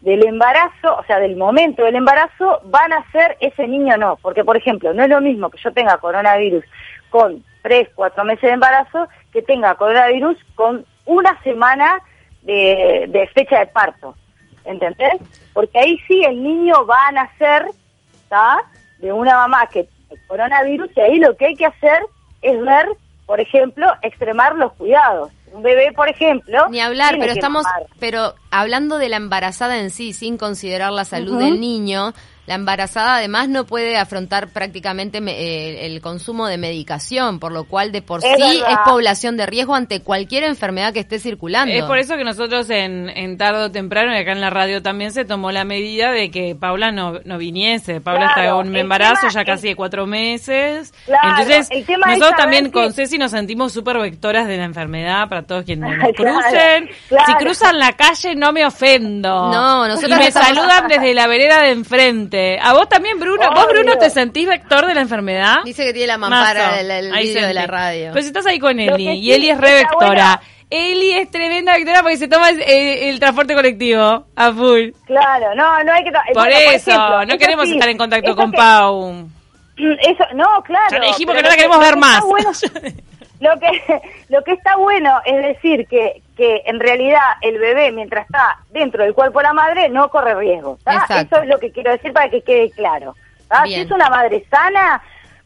del 0.01 0.27
embarazo, 0.27 0.97
o 0.97 1.05
sea, 1.05 1.19
del 1.19 1.37
momento 1.37 1.85
del 1.85 1.97
embarazo, 1.97 2.61
van 2.65 2.93
a 2.93 3.11
ser 3.13 3.37
ese 3.41 3.67
niño 3.69 3.97
no. 3.97 4.17
Porque, 4.23 4.45
por 4.45 4.57
ejemplo, 4.57 4.95
no 4.95 5.03
es 5.03 5.11
lo 5.11 5.21
mismo 5.21 5.51
que 5.51 5.59
yo 5.59 5.73
tenga 5.73 5.99
coronavirus 5.99 6.65
con 7.11 7.45
tres, 7.63 7.89
cuatro 7.95 8.25
meses 8.25 8.43
de 8.43 8.53
embarazo, 8.53 9.09
que 9.33 9.43
tenga 9.43 9.75
coronavirus 9.75 10.37
con 10.55 10.87
una 11.05 11.41
semana 11.43 12.01
de, 12.43 13.29
fecha 13.35 13.61
de 13.61 13.67
parto. 13.67 14.15
¿Entendés? 14.65 15.15
Porque 15.53 15.79
ahí 15.79 15.99
sí 16.07 16.23
el 16.25 16.43
niño 16.43 16.87
va 16.87 17.09
a 17.09 17.13
nacer. 17.13 17.67
De 18.99 19.13
una 19.13 19.35
mamá 19.35 19.67
que 19.67 19.89
el 20.09 20.27
coronavirus 20.29 20.89
y 20.97 21.01
ahí 21.01 21.19
lo 21.19 21.37
que 21.37 21.47
hay 21.47 21.57
que 21.57 21.67
hacer 21.67 22.01
es 22.43 22.61
ver, 22.61 22.87
por 23.27 23.41
ejemplo, 23.41 23.93
extremar 24.03 24.55
los 24.55 24.73
cuidados. 24.75 25.33
Un 25.53 25.63
bebé, 25.63 25.93
por 25.93 26.09
ejemplo, 26.09 26.69
ni 26.69 26.81
hablar, 26.81 27.17
pero 27.19 27.33
estamos, 27.33 27.65
pero 27.99 28.35
hablando 28.51 28.99
de 28.99 29.09
la 29.09 29.17
embarazada 29.17 29.79
en 29.79 29.91
sí, 29.91 30.13
sin 30.13 30.37
considerar 30.39 30.93
la 30.93 31.05
salud 31.05 31.39
del 31.39 31.61
niño, 31.61 32.13
la 32.47 32.57
embarazada 32.57 33.17
además 33.17 33.49
no 33.49 33.65
puede 33.65 33.97
afrontar 33.97 34.49
prácticamente 34.49 35.21
me- 35.21 35.39
eh, 35.41 35.87
el 35.87 36.01
consumo 36.01 36.49
de 36.49 36.59
medicación, 36.59 37.39
por 37.39 37.53
lo 37.53 37.63
cual 37.63 37.93
de 37.93 38.03
por 38.03 38.25
Es 38.25 38.33
sí 38.35 38.43
verdad. 38.59 38.73
es 38.73 38.79
población 38.85 39.37
de 39.37 39.47
riesgo 39.47 39.77
ante 39.77 40.01
cualquier 40.01 40.43
enfermedad 40.43 40.93
que 40.93 40.99
esté 40.99 41.21
circulando. 41.21 41.73
Es 41.73 41.85
por 41.85 41.99
eso 41.99 42.17
que 42.17 42.25
nosotros 42.25 42.69
en, 42.71 43.09
en 43.11 43.39
tarde 43.39 43.63
o 43.67 43.71
temprano, 43.71 44.13
y 44.13 44.19
acá 44.19 44.33
en 44.33 44.41
la 44.41 44.51
radio 44.51 44.83
también 44.83 45.13
se 45.13 45.25
tomó 45.25 45.53
la 45.53 45.63
medida 45.65 46.11
de 46.11 46.33
que 46.33 46.57
Paula 46.57 46.91
no, 46.91 47.21
no 47.25 47.39
viniese. 47.39 48.01
Paula 48.01 48.33
Claro, 48.35 48.41
está 48.41 48.53
con 48.57 48.69
un 48.69 48.77
embarazo 48.77 49.21
tema 49.29 49.33
ya 49.33 49.45
casi 49.45 49.69
de 49.69 49.77
cuatro 49.77 50.07
meses. 50.07 50.93
Claro, 51.07 51.29
Entonces, 51.29 51.69
el 51.71 51.85
tema 51.87 52.13
es 52.15 52.19
nosotros 52.19 52.41
también 52.41 52.65
que- 52.67 52.73
con 52.73 52.93
Ceci 52.93 53.17
nos 53.17 53.31
sentimos 53.31 53.73
súper 53.73 53.99
vectoras 53.99 54.49
de 54.49 54.57
la 54.57 54.65
enfermedad 54.65 55.29
para 55.29 55.43
todos 55.43 55.65
quienes 55.65 55.89
nos 55.97 56.09
Claro, 56.17 56.41
crucen. 56.41 56.91
claro. 57.09 57.25
Si 57.27 57.35
cruzan 57.45 57.79
la 57.79 57.93
calle, 57.93 58.35
no 58.41 58.53
me 58.53 58.67
ofendo. 58.67 59.53
No, 59.53 59.87
Y 59.87 59.89
nosotros 59.91 60.19
me 60.19 60.27
estamos- 60.27 60.49
saludan 60.49 60.89
desde 60.89 61.15
la 61.15 61.27
vereda 61.29 61.61
de 61.63 61.71
enfrente. 61.71 62.59
¿A 62.61 62.73
vos 62.73 62.89
también, 62.89 63.21
Bruno? 63.21 63.49
¿Vos. 63.55 63.67
Bruno, 63.69 63.97
te 63.99 64.11
sentís 64.11 64.49
vector 64.49 64.87
de 64.87 64.95
la 64.95 65.03
enfermedad? 65.03 65.59
Dice 65.65 65.85
que 65.85 65.93
tiene 65.93 66.09
la 66.09 66.19
mampara 66.19 66.81
el, 66.81 66.91
el 66.91 67.15
Ahí 67.15 67.29
vídeo 67.29 67.47
de 67.47 67.55
la 67.55 67.67
radio. 67.69 68.09
Pero 68.13 68.23
si 68.23 68.29
estás 68.29 68.47
ahí 68.47 68.59
con 68.59 68.81
Eli, 68.81 69.11
y 69.11 69.33
Eli 69.33 69.51
es 69.51 69.59
re 69.61 69.75
vectora. 69.75 70.41
Eli 70.69 71.13
es 71.13 71.31
tremenda 71.31 71.75
vectora 71.75 72.03
porque 72.03 72.17
se 72.17 72.29
toma 72.29 72.49
el 72.51 73.19
transporte 73.21 73.55
colectivo 73.55 74.27
a 74.37 74.53
full. 74.53 74.91
Claro, 75.07 75.55
no, 75.57 75.83
no 75.85 75.93
hay 75.93 76.05
que... 76.05 76.11
Por 76.13 76.35
bueno, 76.35 76.57
eso, 76.57 76.91
ejemplo, 76.91 77.17
no 77.17 77.23
eso 77.23 77.39
queremos 77.39 77.67
sí, 77.67 77.73
estar 77.75 77.89
en 77.89 77.99
contacto 77.99 78.31
eso 78.31 78.37
con 78.37 78.51
que- 78.53 78.57
Pau. 78.57 79.29
Eso, 79.81 80.25
no, 80.35 80.63
claro. 80.63 80.87
Ya 80.93 80.99
le 80.99 81.07
dijimos 81.07 81.35
que 81.35 81.43
no 81.43 81.49
la 81.49 81.57
queremos 81.57 81.79
ver 81.81 81.95
que 81.95 82.01
más. 82.01 82.21
bueno- 82.23 82.51
lo 83.41 83.59
que 83.59 83.83
lo 84.29 84.45
que 84.45 84.53
está 84.53 84.77
bueno 84.77 85.19
es 85.25 85.43
decir 85.43 85.87
que, 85.89 86.23
que 86.41 86.63
en 86.65 86.81
realidad 86.81 87.21
el 87.43 87.59
bebé 87.59 87.93
mientras 87.93 88.25
está 88.25 88.57
dentro 88.71 89.05
del 89.05 89.13
cuerpo 89.13 89.41
de 89.41 89.45
la 89.45 89.53
madre 89.53 89.91
no 89.91 90.09
corre 90.11 90.35
riesgo. 90.35 90.79
Eso 91.21 91.43
es 91.43 91.49
lo 91.49 91.59
que 91.59 91.71
quiero 91.71 91.91
decir 91.93 92.15
para 92.15 92.31
que 92.31 92.41
quede 92.41 92.71
claro. 92.71 93.15
Si 93.65 93.75
es 93.83 93.91
una 93.91 94.09
madre 94.09 94.45
sana, 94.51 95.03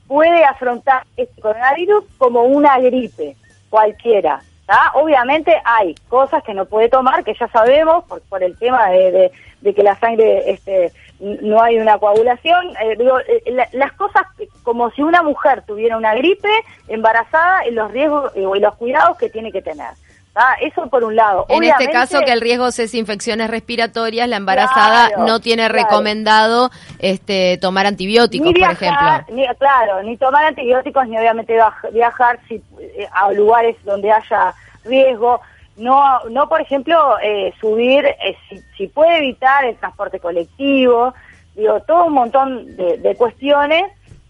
puede 0.06 0.44
afrontar 0.44 1.02
este 1.16 1.40
coronavirus 1.40 2.04
como 2.16 2.42
una 2.44 2.78
gripe, 2.78 3.34
cualquiera. 3.70 4.40
¿tá? 4.66 4.92
Obviamente 4.94 5.60
hay 5.64 5.94
cosas 6.08 6.42
que 6.44 6.54
no 6.54 6.64
puede 6.66 6.88
tomar, 6.88 7.24
que 7.24 7.34
ya 7.34 7.48
sabemos, 7.48 8.04
por, 8.04 8.22
por 8.22 8.42
el 8.44 8.56
tema 8.58 8.88
de, 8.90 9.10
de- 9.10 9.32
de 9.62 9.74
que 9.74 9.82
la 9.82 9.98
sangre 9.98 10.50
este, 10.50 10.92
no 11.18 11.60
hay 11.62 11.78
una 11.78 11.98
coagulación. 11.98 12.68
eh, 12.82 12.96
digo, 12.98 13.18
eh, 13.20 13.42
la- 13.46 13.68
las 13.72 13.92
cosas 13.94 14.22
como 14.62 14.90
si 14.92 15.02
una 15.02 15.22
mujer 15.22 15.62
tuviera 15.66 15.96
una 15.96 16.14
gripe 16.14 16.50
embarazada 16.88 17.66
y 17.66 17.72
los 17.72 17.90
riesgos 17.90 18.30
y 18.36 18.40
los 18.60 18.74
cuidados 18.76 19.16
que 19.18 19.28
tiene 19.30 19.50
que 19.50 19.62
tener. 19.62 19.88
¿Tá? 20.34 20.54
Eso 20.60 20.86
por 20.88 21.02
un 21.04 21.16
lado. 21.16 21.46
En 21.48 21.62
este 21.64 21.88
caso, 21.90 22.20
que 22.20 22.32
el 22.32 22.40
riesgo 22.42 22.66
es 22.68 22.94
infecciones 22.94 23.48
respiratorias, 23.48 24.28
la 24.28 24.36
embarazada 24.36 25.08
Claro, 25.08 25.24
no 25.24 25.40
tiene 25.40 25.66
claro. 25.68 25.74
recomendado 25.84 26.70
este 26.98 27.56
tomar 27.58 27.86
antibióticos, 27.86 28.52
ni 28.52 28.60
por 28.60 28.70
ejemplo. 28.72 29.08
ni, 29.30 29.46
claro, 29.56 30.02
ni 30.02 30.16
tomar 30.18 30.44
antibióticos, 30.44 31.06
ni 31.08 31.16
obviamente 31.16 31.56
viaj- 31.58 31.92
viajar 31.92 32.38
si, 32.48 32.56
eh, 32.80 33.08
a 33.12 33.32
lugares 33.32 33.76
donde 33.84 34.10
haya 34.12 34.52
riesgo. 34.84 35.40
No, 35.76 36.20
no 36.30 36.48
por 36.48 36.60
ejemplo, 36.60 37.16
eh, 37.22 37.52
subir, 37.60 38.04
eh, 38.04 38.36
si, 38.48 38.60
si 38.76 38.86
puede 38.88 39.18
evitar 39.18 39.64
el 39.64 39.76
transporte 39.76 40.20
colectivo, 40.20 41.14
digo, 41.56 41.80
todo 41.80 42.04
un 42.06 42.12
montón 42.12 42.76
de, 42.76 42.98
de 42.98 43.16
cuestiones 43.16 43.82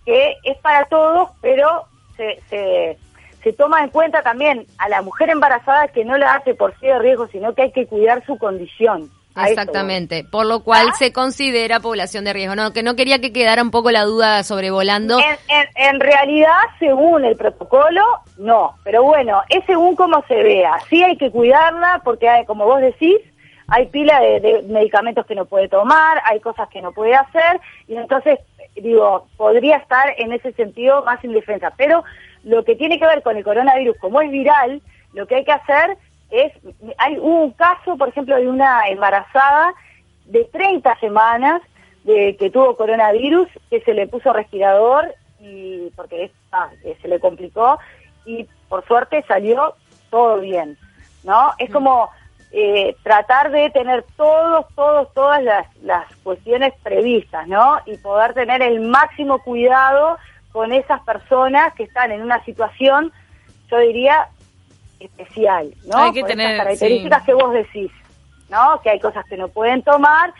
que 0.06 0.36
es 0.42 0.56
para 0.58 0.84
todos, 0.86 1.30
pero 1.42 1.84
se, 2.16 2.40
se, 2.48 2.98
se 3.44 3.52
toma 3.52 3.84
en 3.84 3.90
cuenta 3.90 4.22
también 4.22 4.66
a 4.78 4.88
la 4.88 5.02
mujer 5.02 5.30
embarazada 5.30 5.88
que 5.88 6.04
no 6.04 6.16
la 6.16 6.34
hace 6.34 6.54
por 6.54 6.72
sí 6.80 6.86
de 6.86 6.98
riesgo, 6.98 7.28
sino 7.28 7.54
que 7.54 7.62
hay 7.62 7.72
que 7.72 7.86
cuidar 7.86 8.24
su 8.24 8.38
condición. 8.38 9.10
Exactamente, 9.36 10.24
por 10.24 10.46
lo 10.46 10.62
cual 10.62 10.86
¿Ah? 10.90 10.94
se 10.96 11.12
considera 11.12 11.80
población 11.80 12.24
de 12.24 12.32
riesgo. 12.32 12.54
No, 12.54 12.72
que 12.72 12.84
no 12.84 12.94
quería 12.94 13.20
que 13.20 13.32
quedara 13.32 13.62
un 13.62 13.72
poco 13.72 13.90
la 13.90 14.04
duda 14.04 14.44
sobrevolando. 14.44 15.18
En, 15.18 15.36
en, 15.48 15.66
en 15.74 16.00
realidad, 16.00 16.56
según 16.78 17.24
el 17.24 17.36
protocolo, 17.36 18.00
no. 18.38 18.76
Pero 18.84 19.02
bueno, 19.02 19.42
es 19.48 19.64
según 19.66 19.96
cómo 19.96 20.24
se 20.28 20.36
vea. 20.36 20.78
Sí 20.88 21.02
hay 21.02 21.16
que 21.16 21.32
cuidarla 21.32 22.00
porque, 22.04 22.28
hay, 22.28 22.46
como 22.46 22.64
vos 22.64 22.80
decís, 22.80 23.18
hay 23.66 23.86
pila 23.86 24.20
de, 24.20 24.40
de 24.40 24.62
medicamentos 24.68 25.26
que 25.26 25.34
no 25.34 25.46
puede 25.46 25.68
tomar, 25.68 26.22
hay 26.24 26.38
cosas 26.38 26.68
que 26.68 26.80
no 26.80 26.92
puede 26.92 27.14
hacer, 27.14 27.60
y 27.88 27.96
entonces, 27.96 28.38
digo, 28.76 29.26
podría 29.36 29.78
estar 29.78 30.14
en 30.16 30.32
ese 30.32 30.52
sentido 30.52 31.02
más 31.04 31.22
indefensa. 31.24 31.72
Pero 31.76 32.04
lo 32.44 32.64
que 32.64 32.76
tiene 32.76 32.98
que 32.98 33.06
ver 33.06 33.22
con 33.22 33.36
el 33.36 33.44
coronavirus, 33.44 33.96
como 33.98 34.20
es 34.20 34.30
viral, 34.30 34.82
lo 35.12 35.26
que 35.26 35.36
hay 35.36 35.44
que 35.44 35.52
hacer 35.52 35.96
es, 36.30 36.52
hay 36.98 37.16
un 37.18 37.52
caso, 37.52 37.96
por 37.96 38.08
ejemplo, 38.08 38.36
de 38.36 38.48
una 38.48 38.88
embarazada 38.88 39.74
de 40.26 40.44
30 40.44 40.98
semanas 40.98 41.62
de 42.04 42.36
que 42.36 42.50
tuvo 42.50 42.76
coronavirus, 42.76 43.48
que 43.70 43.80
se 43.80 43.94
le 43.94 44.06
puso 44.06 44.32
respirador 44.32 45.14
y 45.40 45.90
porque 45.96 46.30
ah, 46.52 46.70
se 47.00 47.08
le 47.08 47.20
complicó 47.20 47.78
y 48.24 48.46
por 48.68 48.86
suerte 48.86 49.24
salió 49.26 49.74
todo 50.10 50.40
bien, 50.40 50.76
¿no? 51.22 51.52
Es 51.58 51.70
como 51.70 52.10
eh, 52.52 52.94
tratar 53.02 53.50
de 53.50 53.70
tener 53.70 54.04
todos, 54.16 54.66
todos, 54.74 55.12
todas 55.14 55.42
las, 55.42 55.66
las 55.82 56.06
cuestiones 56.22 56.72
previstas, 56.82 57.46
¿no? 57.48 57.78
Y 57.86 57.96
poder 57.98 58.34
tener 58.34 58.62
el 58.62 58.80
máximo 58.80 59.38
cuidado 59.40 60.18
con 60.54 60.72
esas 60.72 61.00
personas 61.00 61.74
que 61.74 61.82
están 61.82 62.12
en 62.12 62.22
una 62.22 62.42
situación, 62.44 63.12
yo 63.68 63.78
diría, 63.78 64.28
especial, 65.00 65.74
¿no? 65.84 65.98
Hay 65.98 66.12
que 66.12 66.20
Por 66.20 66.30
tener, 66.30 66.56
características 66.56 67.22
sí. 67.22 67.26
que 67.26 67.34
vos 67.34 67.52
decís, 67.52 67.90
¿no? 68.48 68.80
Que 68.80 68.90
hay 68.90 69.00
cosas 69.00 69.24
que 69.28 69.36
no 69.36 69.48
pueden 69.48 69.82
tomar, 69.82 70.32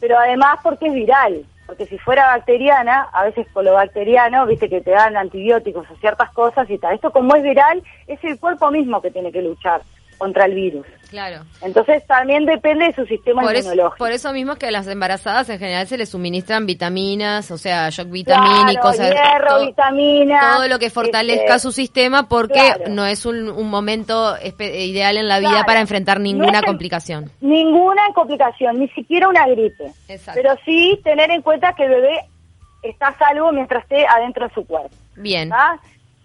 pero 0.00 0.18
además 0.18 0.58
porque 0.62 0.88
es 0.88 0.92
viral. 0.92 1.46
Porque 1.64 1.86
si 1.86 1.96
fuera 1.96 2.26
bacteriana, 2.26 3.08
a 3.10 3.24
veces 3.24 3.46
con 3.54 3.64
lo 3.64 3.72
bacteriano, 3.72 4.44
viste 4.44 4.68
que 4.68 4.82
te 4.82 4.90
dan 4.90 5.16
antibióticos 5.16 5.90
o 5.90 5.96
ciertas 5.96 6.30
cosas 6.32 6.68
y 6.68 6.76
tal. 6.76 6.94
Esto 6.94 7.10
como 7.10 7.34
es 7.34 7.42
viral, 7.42 7.82
es 8.06 8.22
el 8.22 8.38
cuerpo 8.38 8.70
mismo 8.70 9.00
que 9.00 9.10
tiene 9.10 9.32
que 9.32 9.40
luchar 9.40 9.80
contra 10.18 10.46
el 10.46 10.54
virus. 10.54 10.86
Claro. 11.10 11.44
Entonces 11.62 12.04
también 12.06 12.44
depende 12.44 12.86
de 12.86 12.92
su 12.94 13.06
sistema 13.06 13.42
Por 13.42 13.54
inmunológico. 13.54 13.96
por 13.98 14.10
eso 14.10 14.32
mismo 14.32 14.52
es 14.54 14.58
que 14.58 14.66
a 14.66 14.70
las 14.72 14.86
embarazadas 14.88 15.48
en 15.48 15.58
general 15.60 15.86
se 15.86 15.96
les 15.96 16.08
suministran 16.08 16.66
vitaminas, 16.66 17.50
o 17.52 17.58
sea, 17.58 17.88
shock 17.90 18.10
vitamínicos, 18.10 18.96
Claro, 18.96 19.14
hierro, 19.14 19.48
todo, 19.48 19.66
vitamina, 19.66 20.40
todo 20.56 20.68
lo 20.68 20.78
que 20.80 20.90
fortalezca 20.90 21.44
este, 21.54 21.58
su 21.60 21.72
sistema 21.72 22.28
porque 22.28 22.54
claro. 22.54 22.84
no 22.88 23.06
es 23.06 23.26
un, 23.26 23.48
un 23.48 23.70
momento 23.70 24.34
ideal 24.58 25.16
en 25.16 25.28
la 25.28 25.38
vida 25.38 25.50
Claro. 25.50 25.66
para 25.66 25.80
enfrentar 25.80 26.18
No 26.18 26.24
ninguna 26.24 26.58
es 26.58 26.64
complicación. 26.64 27.30
Ninguna 27.40 28.02
complicación, 28.14 28.80
ni 28.80 28.88
siquiera 28.88 29.28
una 29.28 29.46
gripe. 29.46 29.92
Exacto. 30.08 30.40
Pero 30.42 30.56
sí 30.64 31.00
tener 31.04 31.30
en 31.30 31.42
cuenta 31.42 31.74
que 31.74 31.84
el 31.84 31.90
bebé 31.90 32.20
está 32.82 33.08
a 33.08 33.18
salvo 33.18 33.52
mientras 33.52 33.82
esté 33.84 34.04
adentro 34.06 34.48
de 34.48 34.54
su 34.54 34.66
cuerpo. 34.66 34.90
Bien. 35.16 35.52
¿Ah? 35.52 35.76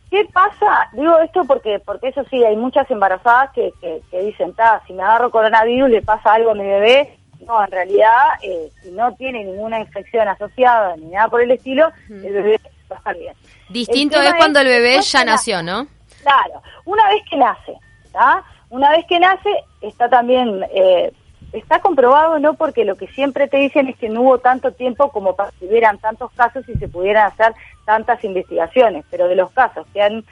¿Qué 0.10 0.26
pasa? 0.34 0.90
Digo 0.94 1.20
esto 1.20 1.44
porque 1.46 1.80
porque 1.80 2.08
eso 2.08 2.24
sí, 2.30 2.44
hay 2.44 2.56
muchas 2.56 2.90
embarazadas 2.90 3.52
que, 3.54 3.72
que, 3.80 4.02
que 4.10 4.22
dicen, 4.22 4.54
"Ta, 4.54 4.82
si 4.88 4.94
me 4.94 5.04
agarro 5.04 5.30
coronavirus 5.30 5.90
le 5.90 6.02
pasa 6.02 6.34
algo 6.34 6.52
a 6.52 6.56
mi 6.56 6.64
bebé. 6.66 7.16
No, 7.46 7.64
en 7.64 7.72
realidad, 7.72 8.12
eh, 8.44 8.70
si 8.82 8.92
no 8.92 9.16
tiene 9.16 9.44
ninguna 9.46 9.80
infección 9.80 10.28
asociada 10.28 10.96
ni 10.98 11.06
nada 11.06 11.30
por 11.30 11.42
el 11.42 11.52
estilo, 11.52 11.90
el 12.10 12.34
bebé 12.34 12.60
va 12.92 12.96
a 12.96 13.00
estar 13.00 13.18
bien. 13.18 13.34
Distinto 13.70 14.22
es 14.22 14.34
cuando 14.34 14.60
el 14.60 14.68
bebé 14.68 15.00
ya 15.02 15.24
nació, 15.24 15.64
¿no? 15.64 15.88
Claro, 16.22 16.62
una 16.86 17.08
vez 17.08 17.22
que 17.30 17.38
nace, 17.38 17.74
¿tá? 18.12 18.44
Una 18.70 18.92
vez 18.92 19.06
que 19.08 19.20
nace, 19.20 19.50
está 19.82 20.10
también, 20.10 20.66
eh, 20.74 21.12
está 21.54 21.80
comprobado, 21.80 22.40
¿no? 22.40 22.54
Porque 22.54 22.86
lo 22.86 22.96
que 22.96 23.08
siempre 23.08 23.48
te 23.48 23.58
dicen 23.58 23.88
es 23.88 23.98
que 23.98 24.10
no 24.10 24.22
hubo 24.22 24.38
tanto 24.40 24.72
tiempo 24.72 25.12
como 25.12 25.36
para 25.36 25.52
que 25.52 25.66
hubieran 25.66 25.98
tantos 25.98 26.32
casos 26.34 26.68
y 26.70 26.74
se 26.76 26.88
pudieran 26.88 27.28
hacer 27.28 27.54
tantas 27.86 28.24
investigaciones, 28.24 29.06
pero 29.10 29.28
de 29.28 29.36
los 29.36 29.52
casos 29.52 29.88
que 29.94 30.02
han, 30.02 30.24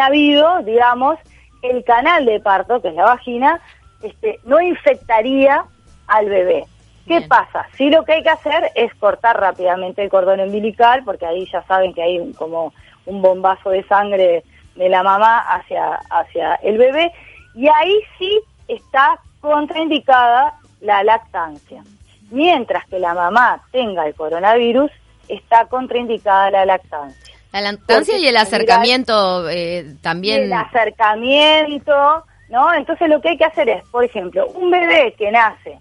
habido, 0.00 0.62
digamos, 0.62 1.18
el 1.62 1.84
canal 1.84 2.24
de 2.24 2.40
parto, 2.40 2.80
que 2.80 2.88
es 2.88 2.94
la 2.94 3.04
vagina, 3.04 3.60
este, 4.02 4.40
no 4.44 4.60
infectaría 4.60 5.64
al 6.06 6.26
bebé. 6.26 6.64
¿Qué 7.06 7.18
Bien. 7.18 7.28
pasa? 7.28 7.66
Sí 7.76 7.90
lo 7.90 8.04
que 8.04 8.12
hay 8.12 8.22
que 8.22 8.30
hacer 8.30 8.70
es 8.74 8.94
cortar 8.94 9.38
rápidamente 9.38 10.02
el 10.02 10.08
cordón 10.08 10.40
umbilical, 10.40 11.02
porque 11.04 11.26
ahí 11.26 11.46
ya 11.52 11.62
saben 11.64 11.92
que 11.92 12.02
hay 12.02 12.32
como 12.34 12.72
un 13.04 13.20
bombazo 13.20 13.70
de 13.70 13.82
sangre 13.84 14.44
de 14.76 14.88
la 14.88 15.02
mamá 15.02 15.38
hacia, 15.38 15.96
hacia 16.08 16.54
el 16.56 16.78
bebé, 16.78 17.12
y 17.54 17.68
ahí 17.68 18.00
sí 18.18 18.40
está 18.68 19.18
contraindicada 19.42 20.54
la 20.80 21.04
lactancia. 21.04 21.82
Mientras 22.30 22.86
que 22.86 22.98
la 22.98 23.12
mamá 23.12 23.60
tenga 23.70 24.06
el 24.06 24.14
coronavirus, 24.14 24.90
está 25.28 25.66
contraindicada 25.66 26.50
la 26.50 26.64
lactancia. 26.64 27.34
La 27.52 27.60
lactancia 27.60 28.14
Porque 28.14 28.18
y 28.24 28.28
el 28.28 28.36
en 28.36 28.40
acercamiento 28.40 29.50
eh, 29.50 29.94
también. 30.00 30.44
el 30.44 30.52
acercamiento, 30.54 32.24
¿no? 32.48 32.72
Entonces 32.72 33.08
lo 33.10 33.20
que 33.20 33.30
hay 33.30 33.36
que 33.36 33.44
hacer 33.44 33.68
es, 33.68 33.84
por 33.88 34.04
ejemplo, 34.04 34.46
un 34.54 34.70
bebé 34.70 35.14
que 35.18 35.30
nace 35.30 35.78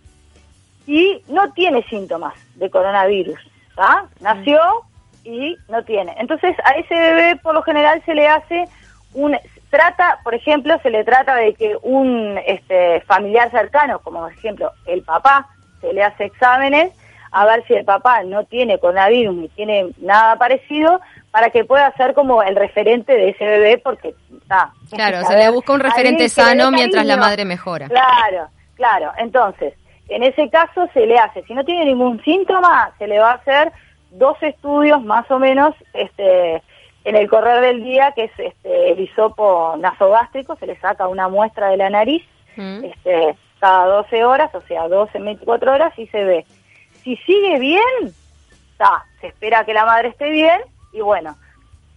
y 0.86 1.22
no 1.30 1.54
tiene 1.54 1.84
síntomas 1.84 2.34
de 2.56 2.70
coronavirus, 2.70 3.40
¿está? 3.70 4.06
Nació 4.20 4.60
y 5.24 5.56
no 5.70 5.82
tiene. 5.86 6.14
Entonces 6.18 6.56
a 6.66 6.72
ese 6.72 6.94
bebé 6.96 7.36
por 7.38 7.54
lo 7.54 7.62
general 7.62 8.02
se 8.06 8.16
le 8.16 8.28
hace 8.28 8.66
un 9.14 9.38
trata, 9.72 10.20
por 10.24 10.36
ejemplo, 10.36 10.78
se 10.84 10.92
le 10.92 11.04
trata 11.04 11.36
de 11.36 11.56
que 11.56 11.76
un 11.82 12.40
este, 12.46 13.02
familiar 13.02 13.50
cercano, 13.50 14.00
como 14.00 14.20
por 14.20 14.34
ejemplo 14.34 14.72
el 14.86 15.02
papá, 15.02 15.48
se 15.80 15.92
le 15.94 16.04
hace 16.04 16.26
exámenes 16.26 16.94
a 17.32 17.46
ver 17.46 17.66
si 17.66 17.74
el 17.74 17.86
papá 17.86 18.24
no 18.24 18.44
tiene 18.44 18.78
coronavirus 18.78 19.34
ni 19.34 19.50
tiene 19.50 19.88
nada 20.00 20.36
parecido 20.36 21.00
para 21.32 21.50
que 21.50 21.64
pueda 21.64 21.92
ser 21.94 22.14
como 22.14 22.44
el 22.44 22.56
referente 22.56 23.14
de 23.14 23.30
ese 23.30 23.46
bebé 23.46 23.78
porque 23.78 24.14
está. 24.42 24.72
Claro, 24.92 25.24
se 25.26 25.38
le 25.38 25.50
busca 25.50 25.74
un 25.74 25.80
referente 25.80 26.28
sano 26.28 26.72
mientras 26.72 27.06
la 27.06 27.16
madre 27.16 27.46
mejora. 27.46 27.88
Claro, 27.88 28.50
claro. 28.76 29.14
Entonces, 29.18 29.74
en 30.10 30.24
ese 30.24 30.50
caso 30.50 30.88
se 30.94 31.06
le 31.06 31.18
hace, 31.18 31.42
si 31.44 31.54
no 31.54 31.64
tiene 31.64 31.86
ningún 31.86 32.22
síntoma, 32.24 32.92
se 33.00 33.08
le 33.08 33.18
va 33.18 33.32
a 33.32 33.36
hacer 33.36 33.72
dos 34.12 34.36
estudios 34.44 35.02
más 35.02 35.30
o 35.32 35.40
menos 35.40 35.74
este 35.94 36.62
en 37.04 37.16
el 37.16 37.30
correr 37.30 37.62
del 37.62 37.84
día, 37.84 38.12
que 38.14 38.26
es 38.26 38.32
este, 38.38 38.92
el 38.92 39.00
hisopo 39.00 39.76
nasogástrico, 39.78 40.56
se 40.58 40.68
le 40.68 40.80
saca 40.80 41.08
una 41.08 41.28
muestra 41.28 41.70
de 41.70 41.78
la 41.78 41.90
nariz 41.90 42.24
mm. 42.56 42.86
este, 42.86 43.36
cada 43.60 43.86
12 43.86 44.24
horas, 44.24 44.54
o 44.54 44.62
sea, 44.62 44.88
12 44.88 45.18
en 45.18 45.26
24 45.26 45.74
horas, 45.74 45.98
y 45.98 46.08
se 46.08 46.24
ve. 46.24 46.46
Si 47.04 47.16
sigue 47.18 47.60
bien, 47.60 48.14
está, 48.72 49.06
se 49.20 49.28
espera 49.28 49.66
que 49.66 49.74
la 49.74 49.86
madre 49.86 50.10
esté 50.10 50.30
bien, 50.30 50.62
y 50.94 51.02
bueno, 51.02 51.36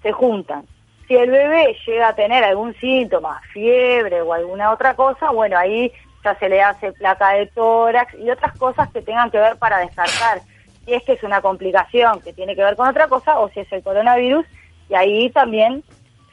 se 0.03 0.13
juntan. 0.13 0.65
Si 1.07 1.15
el 1.15 1.31
bebé 1.31 1.77
llega 1.87 2.09
a 2.09 2.15
tener 2.15 2.43
algún 2.45 2.75
síntoma, 2.77 3.41
fiebre 3.53 4.23
o 4.23 4.33
alguna 4.33 4.71
otra 4.71 4.95
cosa, 4.95 5.31
bueno, 5.31 5.59
ahí 5.59 5.93
ya 6.23 6.35
se 6.37 6.49
le 6.49 6.63
hace 6.63 6.93
placa 6.93 7.33
de 7.33 7.47
tórax 7.49 8.15
y 8.15 8.31
otras 8.31 8.57
cosas 8.57 8.91
que 8.91 9.03
tengan 9.03 9.31
que 9.31 9.39
ver 9.39 9.59
para 9.59 9.79
descartar 9.79 10.41
si 10.85 10.95
es 10.95 11.03
que 11.03 11.13
es 11.13 11.23
una 11.23 11.43
complicación 11.43 12.21
que 12.21 12.33
tiene 12.33 12.57
que 12.57 12.63
ver 12.63 12.77
con 12.77 12.89
otra 12.89 13.09
cosa 13.09 13.39
o 13.39 13.51
si 13.51 13.61
es 13.61 13.73
el 13.73 13.83
coronavirus 13.83 14.47
y 14.89 14.95
ahí 14.95 15.31
también 15.31 15.83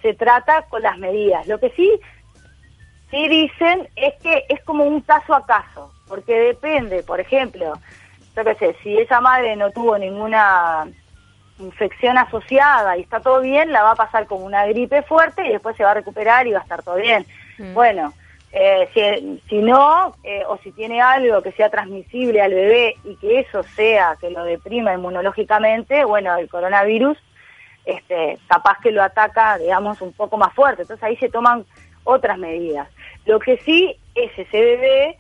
se 0.02 0.14
trata 0.14 0.64
con 0.64 0.82
las 0.82 0.98
medidas. 0.98 1.48
Lo 1.48 1.60
que 1.60 1.70
sí, 1.72 1.92
sí 3.10 3.28
dicen 3.28 3.88
es 3.96 4.14
que 4.22 4.46
es 4.50 4.62
como 4.64 4.84
un 4.84 5.02
caso 5.02 5.34
a 5.34 5.46
caso, 5.46 5.92
porque 6.08 6.34
depende, 6.34 7.04
por 7.04 7.20
ejemplo, 7.20 7.74
yo 8.36 8.44
qué 8.44 8.56
sé, 8.56 8.76
si 8.84 8.98
esa 8.98 9.22
madre 9.22 9.56
no 9.56 9.72
tuvo 9.72 9.98
ninguna 9.98 10.88
infección 11.60 12.18
asociada 12.18 12.98
y 12.98 13.02
está 13.02 13.20
todo 13.20 13.42
bien, 13.42 13.72
la 13.72 13.84
va 13.84 13.92
a 13.92 13.96
pasar 13.96 14.26
como 14.26 14.46
una 14.46 14.66
gripe 14.66 15.04
fuerte 15.04 15.46
y 15.46 15.52
después 15.52 15.76
se 15.78 15.84
va 15.84 15.92
a 15.92 15.96
recuperar 15.96 16.48
y 16.48 16.52
va 16.52 16.60
a 16.60 16.64
estar 16.64 16.82
todo 16.82 16.96
bien. 16.96 17.26
Mm. 17.60 17.74
Bueno, 17.74 18.14
eh, 18.52 18.90
si, 18.94 19.42
si, 19.48 19.62
no, 19.62 20.16
eh, 20.24 20.44
o 20.48 20.58
si 20.58 20.72
tiene 20.72 21.02
algo 21.02 21.42
que 21.42 21.52
sea 21.52 21.70
transmisible 21.70 22.42
al 22.42 22.54
bebé 22.54 22.96
y 23.04 23.16
que 23.18 23.40
eso 23.40 23.64
sea 23.64 24.18
que 24.20 24.30
lo 24.30 24.44
deprima 24.44 24.94
inmunológicamente, 24.94 26.04
bueno, 26.04 26.36
el 26.36 26.50
coronavirus 26.50 27.18
este, 27.86 28.38
capaz 28.48 28.78
que 28.82 28.92
lo 28.92 29.04
ataca, 29.04 29.58
digamos, 29.58 30.02
un 30.02 30.14
poco 30.14 30.38
más 30.38 30.54
fuerte. 30.54 30.84
Entonces 30.84 31.04
ahí 31.04 31.16
se 31.18 31.30
toman 31.30 31.66
otras 32.04 32.38
medidas. 32.38 32.88
Lo 33.26 33.40
que 33.40 33.58
sí 33.58 33.96
es 34.16 34.32
ese 34.38 34.60
bebé, 34.60 35.18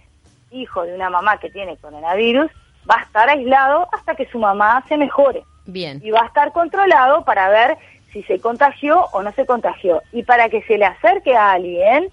hijo 0.51 0.83
de 0.83 0.95
una 0.95 1.09
mamá 1.09 1.37
que 1.37 1.49
tiene 1.49 1.77
coronavirus, 1.77 2.51
va 2.89 2.95
a 2.99 3.03
estar 3.03 3.29
aislado 3.29 3.87
hasta 3.91 4.15
que 4.15 4.25
su 4.27 4.39
mamá 4.39 4.83
se 4.87 4.97
mejore. 4.97 5.43
Bien. 5.65 5.99
Y 6.03 6.11
va 6.11 6.21
a 6.21 6.25
estar 6.25 6.51
controlado 6.51 7.23
para 7.23 7.49
ver 7.49 7.77
si 8.11 8.23
se 8.23 8.39
contagió 8.39 9.05
o 9.13 9.21
no 9.21 9.31
se 9.33 9.45
contagió. 9.45 10.01
Y 10.11 10.23
para 10.23 10.49
que 10.49 10.61
se 10.63 10.77
le 10.77 10.85
acerque 10.85 11.35
a 11.35 11.51
alguien, 11.51 12.09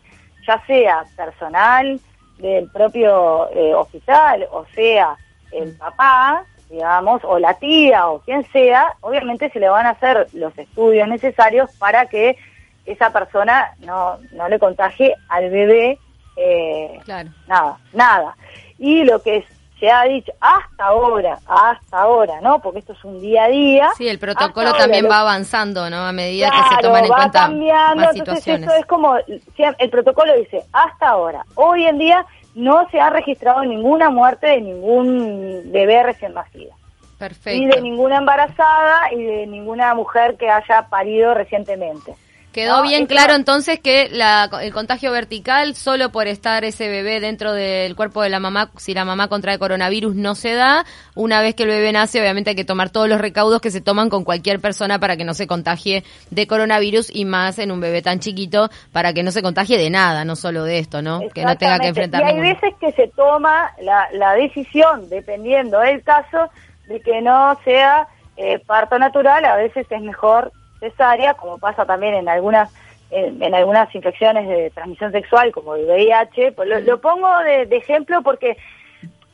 ya 0.46 0.64
sea 0.66 1.04
personal 1.16 2.00
del 2.38 2.70
propio 2.70 3.50
eh, 3.50 3.74
hospital 3.74 4.46
o 4.52 4.64
sea 4.74 5.16
el 5.50 5.76
papá, 5.76 6.44
digamos, 6.70 7.22
o 7.24 7.38
la 7.38 7.54
tía 7.54 8.08
o 8.08 8.20
quien 8.20 8.44
sea, 8.52 8.94
obviamente 9.00 9.50
se 9.50 9.60
le 9.60 9.68
van 9.68 9.86
a 9.86 9.90
hacer 9.90 10.28
los 10.32 10.56
estudios 10.58 11.08
necesarios 11.08 11.70
para 11.78 12.06
que 12.06 12.36
esa 12.84 13.10
persona 13.12 13.72
no, 13.80 14.18
no 14.32 14.48
le 14.48 14.58
contagie 14.58 15.14
al 15.28 15.50
bebé 15.50 15.98
eh, 16.36 17.00
nada, 17.46 17.78
nada. 17.92 18.36
Y 18.78 19.04
lo 19.04 19.20
que 19.22 19.44
se 19.78 19.90
ha 19.90 20.04
dicho 20.04 20.32
hasta 20.40 20.86
ahora, 20.86 21.38
hasta 21.46 22.00
ahora, 22.00 22.40
¿no? 22.40 22.60
Porque 22.60 22.80
esto 22.80 22.92
es 22.92 23.04
un 23.04 23.20
día 23.20 23.44
a 23.44 23.48
día. 23.48 23.90
Sí, 23.96 24.08
el 24.08 24.18
protocolo 24.18 24.72
también 24.74 25.08
va 25.08 25.20
avanzando, 25.20 25.88
¿no? 25.90 26.06
A 26.06 26.12
medida 26.12 26.50
que 26.50 26.76
se 26.76 26.82
toman 26.82 27.04
en 27.04 27.10
cuenta 27.10 27.40
cambiando, 27.40 28.04
más 28.04 28.14
situaciones. 28.14 28.62
Entonces 28.62 28.68
eso 28.68 28.80
es 28.80 28.86
como, 28.86 29.16
el 29.16 29.90
protocolo 29.90 30.36
dice, 30.36 30.64
hasta 30.72 31.08
ahora. 31.08 31.44
Hoy 31.54 31.84
en 31.84 31.98
día 31.98 32.26
no 32.54 32.88
se 32.90 33.00
ha 33.00 33.10
registrado 33.10 33.64
ninguna 33.64 34.10
muerte 34.10 34.46
de 34.48 34.60
ningún 34.60 35.62
bebé 35.66 36.02
recién 36.02 36.34
nacido. 36.34 36.72
Perfecto. 37.18 37.58
Y 37.60 37.66
de 37.66 37.80
ninguna 37.80 38.18
embarazada 38.18 39.12
y 39.12 39.22
de 39.22 39.46
ninguna 39.46 39.94
mujer 39.94 40.36
que 40.36 40.48
haya 40.48 40.88
parido 40.88 41.34
recientemente. 41.34 42.14
Quedó 42.58 42.82
bien 42.82 43.06
claro 43.06 43.34
entonces 43.34 43.78
que 43.78 44.08
la, 44.10 44.50
el 44.60 44.72
contagio 44.72 45.12
vertical, 45.12 45.76
solo 45.76 46.10
por 46.10 46.26
estar 46.26 46.64
ese 46.64 46.88
bebé 46.88 47.20
dentro 47.20 47.52
del 47.52 47.94
cuerpo 47.94 48.20
de 48.20 48.30
la 48.30 48.40
mamá, 48.40 48.70
si 48.76 48.94
la 48.94 49.04
mamá 49.04 49.28
contrae 49.28 49.60
coronavirus, 49.60 50.16
no 50.16 50.34
se 50.34 50.54
da. 50.54 50.84
Una 51.14 51.40
vez 51.40 51.54
que 51.54 51.62
el 51.62 51.68
bebé 51.68 51.92
nace, 51.92 52.20
obviamente 52.20 52.50
hay 52.50 52.56
que 52.56 52.64
tomar 52.64 52.90
todos 52.90 53.08
los 53.08 53.20
recaudos 53.20 53.60
que 53.60 53.70
se 53.70 53.80
toman 53.80 54.08
con 54.08 54.24
cualquier 54.24 54.58
persona 54.58 54.98
para 54.98 55.16
que 55.16 55.22
no 55.22 55.34
se 55.34 55.46
contagie 55.46 56.02
de 56.30 56.46
coronavirus 56.48 57.14
y 57.14 57.24
más 57.24 57.60
en 57.60 57.70
un 57.70 57.80
bebé 57.80 58.02
tan 58.02 58.18
chiquito 58.18 58.70
para 58.92 59.12
que 59.12 59.22
no 59.22 59.30
se 59.30 59.40
contagie 59.40 59.78
de 59.78 59.90
nada, 59.90 60.24
no 60.24 60.34
solo 60.34 60.64
de 60.64 60.80
esto, 60.80 61.00
¿no? 61.00 61.20
Que 61.32 61.44
no 61.44 61.56
tenga 61.56 61.78
que 61.78 61.88
enfrentar. 61.88 62.22
Y 62.22 62.24
hay 62.24 62.40
veces 62.40 62.74
que 62.80 62.90
se 62.90 63.06
toma 63.06 63.70
la, 63.80 64.08
la 64.14 64.32
decisión, 64.32 65.08
dependiendo 65.08 65.78
del 65.78 66.02
caso, 66.02 66.50
de 66.88 67.00
que 67.00 67.20
no 67.20 67.56
sea 67.64 68.08
eh, 68.36 68.58
parto 68.66 68.98
natural, 68.98 69.44
a 69.44 69.54
veces 69.54 69.86
es 69.88 70.02
mejor 70.02 70.50
cesárea, 70.80 71.34
como 71.34 71.58
pasa 71.58 71.84
también 71.84 72.14
en 72.14 72.28
algunas 72.28 72.72
en, 73.10 73.54
algunas 73.54 73.92
infecciones 73.94 74.48
de 74.48 74.70
transmisión 74.70 75.12
sexual, 75.12 75.52
como 75.52 75.74
el 75.74 75.86
VIH. 75.86 76.52
Pues 76.52 76.84
lo, 76.84 77.00
pongo 77.00 77.28
de, 77.40 77.62
ejemplo 77.76 78.22
porque 78.22 78.56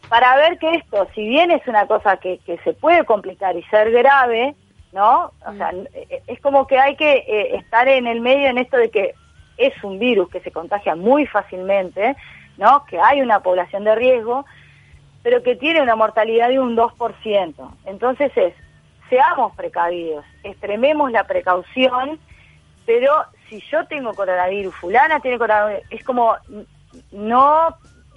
para 0.09 0.37
ver 0.37 0.59
que 0.59 0.75
esto, 0.77 1.09
si 1.15 1.27
bien 1.27 1.51
es 1.51 1.67
una 1.67 1.87
cosa 1.87 2.17
que, 2.19 2.39
que 2.39 2.59
se 2.59 2.73
puede 2.73 3.05
complicar 3.05 3.57
y 3.57 3.63
ser 3.65 3.91
grave, 3.91 4.55
¿no? 4.93 5.33
O 5.47 5.53
sea, 5.55 5.73
mm. 5.73 5.87
eh, 5.95 6.23
es 6.27 6.41
como 6.41 6.67
que 6.67 6.79
hay 6.79 6.97
que 6.97 7.13
eh, 7.13 7.57
estar 7.57 7.89
en 7.89 8.07
el 8.07 8.21
medio 8.21 8.49
en 8.49 8.59
esto 8.59 8.77
de 8.77 8.91
que 8.91 9.15
es 9.57 9.73
un 9.85 9.99
virus 9.99 10.29
que 10.31 10.41
se 10.41 10.53
contagia 10.53 10.95
muy 10.95 11.27
fácilmente, 11.27 12.17
¿no? 12.57 12.85
Que 12.87 12.99
hay 13.01 13.21
una 13.21 13.41
población 13.41 13.85
de 13.85 13.95
riesgo, 13.95 14.45
pero 15.23 15.43
que 15.43 15.57
tiene 15.57 15.83
una 15.83 15.97
mortalidad 15.97 16.49
de 16.49 16.61
un 16.61 16.77
2%. 16.77 17.55
Entonces 17.87 18.33
es, 18.37 18.55
seamos 19.09 19.55
precavidos, 19.55 20.25
extrememos 20.43 21.11
la 21.13 21.25
precaución, 21.25 22.19
pero 22.87 23.13
si 23.49 23.61
yo 23.71 23.87
tengo 23.87 24.15
coronavirus, 24.15 24.75
fulana 24.75 25.21
tiene 25.21 25.39
coronavirus, 25.39 25.83
es 25.91 26.05
como 26.05 26.37
no, 27.13 27.69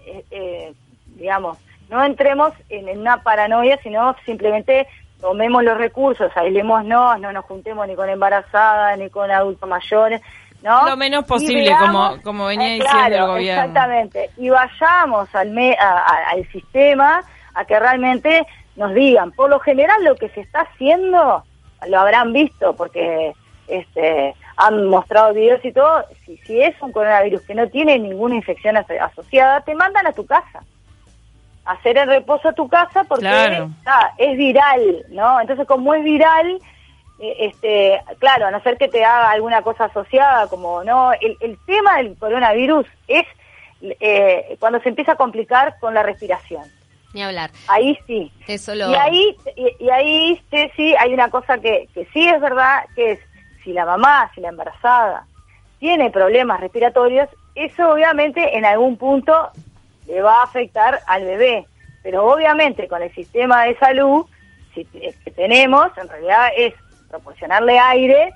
eh, 0.05 0.25
eh, 0.31 0.73
digamos, 1.15 1.57
no 1.89 2.03
entremos 2.03 2.53
en, 2.69 2.99
una 2.99 3.23
paranoia, 3.23 3.79
sino 3.81 4.15
simplemente 4.25 4.87
tomemos 5.21 5.63
los 5.63 5.77
recursos, 5.77 6.31
aislémonos, 6.35 7.19
no 7.19 7.31
nos 7.31 7.45
juntemos 7.45 7.87
ni 7.87 7.95
con 7.95 8.09
embarazadas, 8.09 8.97
ni 8.99 9.09
con 9.09 9.31
adultos 9.31 9.67
mayores, 9.67 10.21
¿no? 10.61 10.87
Lo 10.87 10.97
menos 10.97 11.25
posible, 11.25 11.71
como, 11.79 12.21
como 12.21 12.45
venía 12.45 12.75
eh, 12.75 12.79
diciendo 12.79 13.15
el 13.15 13.27
gobierno. 13.27 13.63
Exactamente, 13.63 14.29
y 14.37 14.49
vayamos 14.49 15.33
al, 15.33 15.57
al 15.57 16.51
sistema 16.51 17.23
a 17.53 17.65
que 17.65 17.79
realmente 17.79 18.45
nos 18.77 18.93
digan. 18.93 19.31
Por 19.31 19.49
lo 19.49 19.59
general 19.59 20.03
lo 20.03 20.15
que 20.15 20.29
se 20.29 20.41
está 20.41 20.61
haciendo, 20.61 21.43
lo 21.87 21.99
habrán 21.99 22.31
visto 22.31 22.75
porque 22.75 23.33
este, 23.67 24.33
han 24.55 24.85
mostrado 24.85 25.33
videos 25.33 25.63
y 25.65 25.73
todo, 25.73 26.05
si, 26.25 26.37
si 26.37 26.61
es 26.61 26.75
un 26.81 26.91
coronavirus 26.91 27.41
que 27.41 27.55
no 27.55 27.67
tiene 27.67 27.99
ninguna 27.99 28.35
infección 28.35 28.77
asociada, 28.77 29.61
te 29.61 29.75
mandan 29.75 30.07
a 30.07 30.13
tu 30.13 30.25
casa. 30.25 30.63
Hacer 31.65 31.97
el 31.97 32.07
reposo 32.07 32.47
a 32.47 32.53
tu 32.53 32.69
casa 32.69 33.03
porque 33.03 33.67
es 34.17 34.37
viral, 34.37 35.05
¿no? 35.09 35.41
Entonces 35.41 35.67
como 35.67 35.93
es 35.93 36.03
viral, 36.03 36.59
eh, 37.19 37.35
este, 37.39 38.01
claro, 38.19 38.45
a 38.45 38.51
no 38.51 38.61
ser 38.61 38.77
que 38.77 38.87
te 38.87 39.03
haga 39.03 39.31
alguna 39.31 39.61
cosa 39.63 39.85
asociada, 39.85 40.47
como 40.47 40.83
no, 40.83 41.11
el, 41.13 41.57
tema 41.65 41.97
del 41.97 42.17
coronavirus 42.17 42.85
es 43.07 43.25
eh, 43.81 44.55
cuando 44.59 44.79
se 44.79 44.89
empieza 44.89 45.13
a 45.13 45.17
complicar 45.17 45.77
con 45.79 45.93
la 45.93 46.03
respiración. 46.03 46.76
Ni 47.17 47.23
hablar. 47.23 47.49
Ahí 47.67 47.97
sí. 48.05 48.31
Eso 48.47 48.75
lo... 48.75 48.91
Y 48.91 48.93
ahí, 48.95 49.35
y, 49.55 49.89
ahí 49.89 50.39
sí 50.75 50.95
hay 50.99 51.15
una 51.15 51.31
cosa 51.31 51.57
que, 51.57 51.89
que 51.91 52.05
sí 52.13 52.27
es 52.27 52.39
verdad, 52.39 52.85
que 52.95 53.13
es 53.13 53.19
si 53.63 53.73
la 53.73 53.85
mamá, 53.85 54.29
si 54.35 54.41
la 54.41 54.49
embarazada 54.49 55.25
tiene 55.79 56.11
problemas 56.11 56.59
respiratorios, 56.59 57.27
eso 57.55 57.91
obviamente 57.91 58.55
en 58.55 58.65
algún 58.65 58.97
punto 58.97 59.49
le 60.05 60.21
va 60.21 60.41
a 60.41 60.43
afectar 60.43 60.99
al 61.07 61.25
bebé. 61.25 61.65
Pero 62.03 62.23
obviamente 62.23 62.87
con 62.87 63.01
el 63.01 63.11
sistema 63.15 63.63
de 63.63 63.75
salud 63.79 64.27
que 64.75 65.31
tenemos, 65.35 65.89
en 65.97 66.07
realidad 66.07 66.49
es 66.55 66.75
proporcionarle 67.09 67.79
aire, 67.79 68.31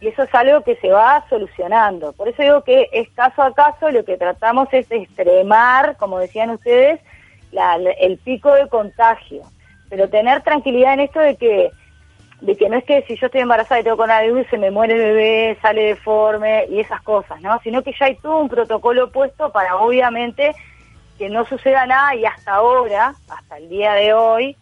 y 0.00 0.08
eso 0.08 0.22
es 0.22 0.34
algo 0.34 0.62
que 0.62 0.76
se 0.76 0.90
va 0.90 1.22
solucionando. 1.28 2.14
Por 2.14 2.28
eso 2.28 2.42
digo 2.42 2.64
que 2.64 2.88
es 2.92 3.10
caso 3.10 3.42
a 3.42 3.52
caso, 3.52 3.90
lo 3.90 4.06
que 4.06 4.16
tratamos 4.16 4.68
es 4.72 4.90
extremar, 4.90 5.98
como 5.98 6.18
decían 6.18 6.48
ustedes, 6.48 6.98
el 7.52 8.18
pico 8.18 8.52
de 8.54 8.68
contagio. 8.68 9.42
Pero 9.88 10.08
tener 10.08 10.42
tranquilidad 10.42 10.94
en 10.94 11.00
esto 11.00 11.20
de 11.20 11.36
que 11.36 11.70
de 12.40 12.56
que 12.56 12.68
no 12.68 12.76
es 12.76 12.84
que 12.84 13.02
si 13.02 13.16
yo 13.16 13.26
estoy 13.26 13.40
embarazada 13.40 13.80
y 13.80 13.84
tengo 13.84 13.96
coronavirus 13.96 14.46
se 14.48 14.58
me 14.58 14.70
muere 14.70 14.94
el 14.94 15.00
bebé, 15.00 15.58
sale 15.60 15.82
deforme 15.86 16.66
y 16.70 16.80
esas 16.80 17.02
cosas, 17.02 17.40
¿no? 17.40 17.58
Sino 17.62 17.82
que 17.82 17.92
ya 17.98 18.06
hay 18.06 18.16
todo 18.16 18.38
un 18.38 18.48
protocolo 18.48 19.10
puesto 19.10 19.50
para 19.50 19.76
obviamente 19.76 20.54
que 21.18 21.28
no 21.28 21.44
suceda 21.46 21.84
nada 21.86 22.14
y 22.14 22.24
hasta 22.24 22.54
ahora, 22.54 23.14
hasta 23.28 23.56
el 23.58 23.68
día 23.68 23.92
de 23.94 24.14
hoy, 24.14 24.56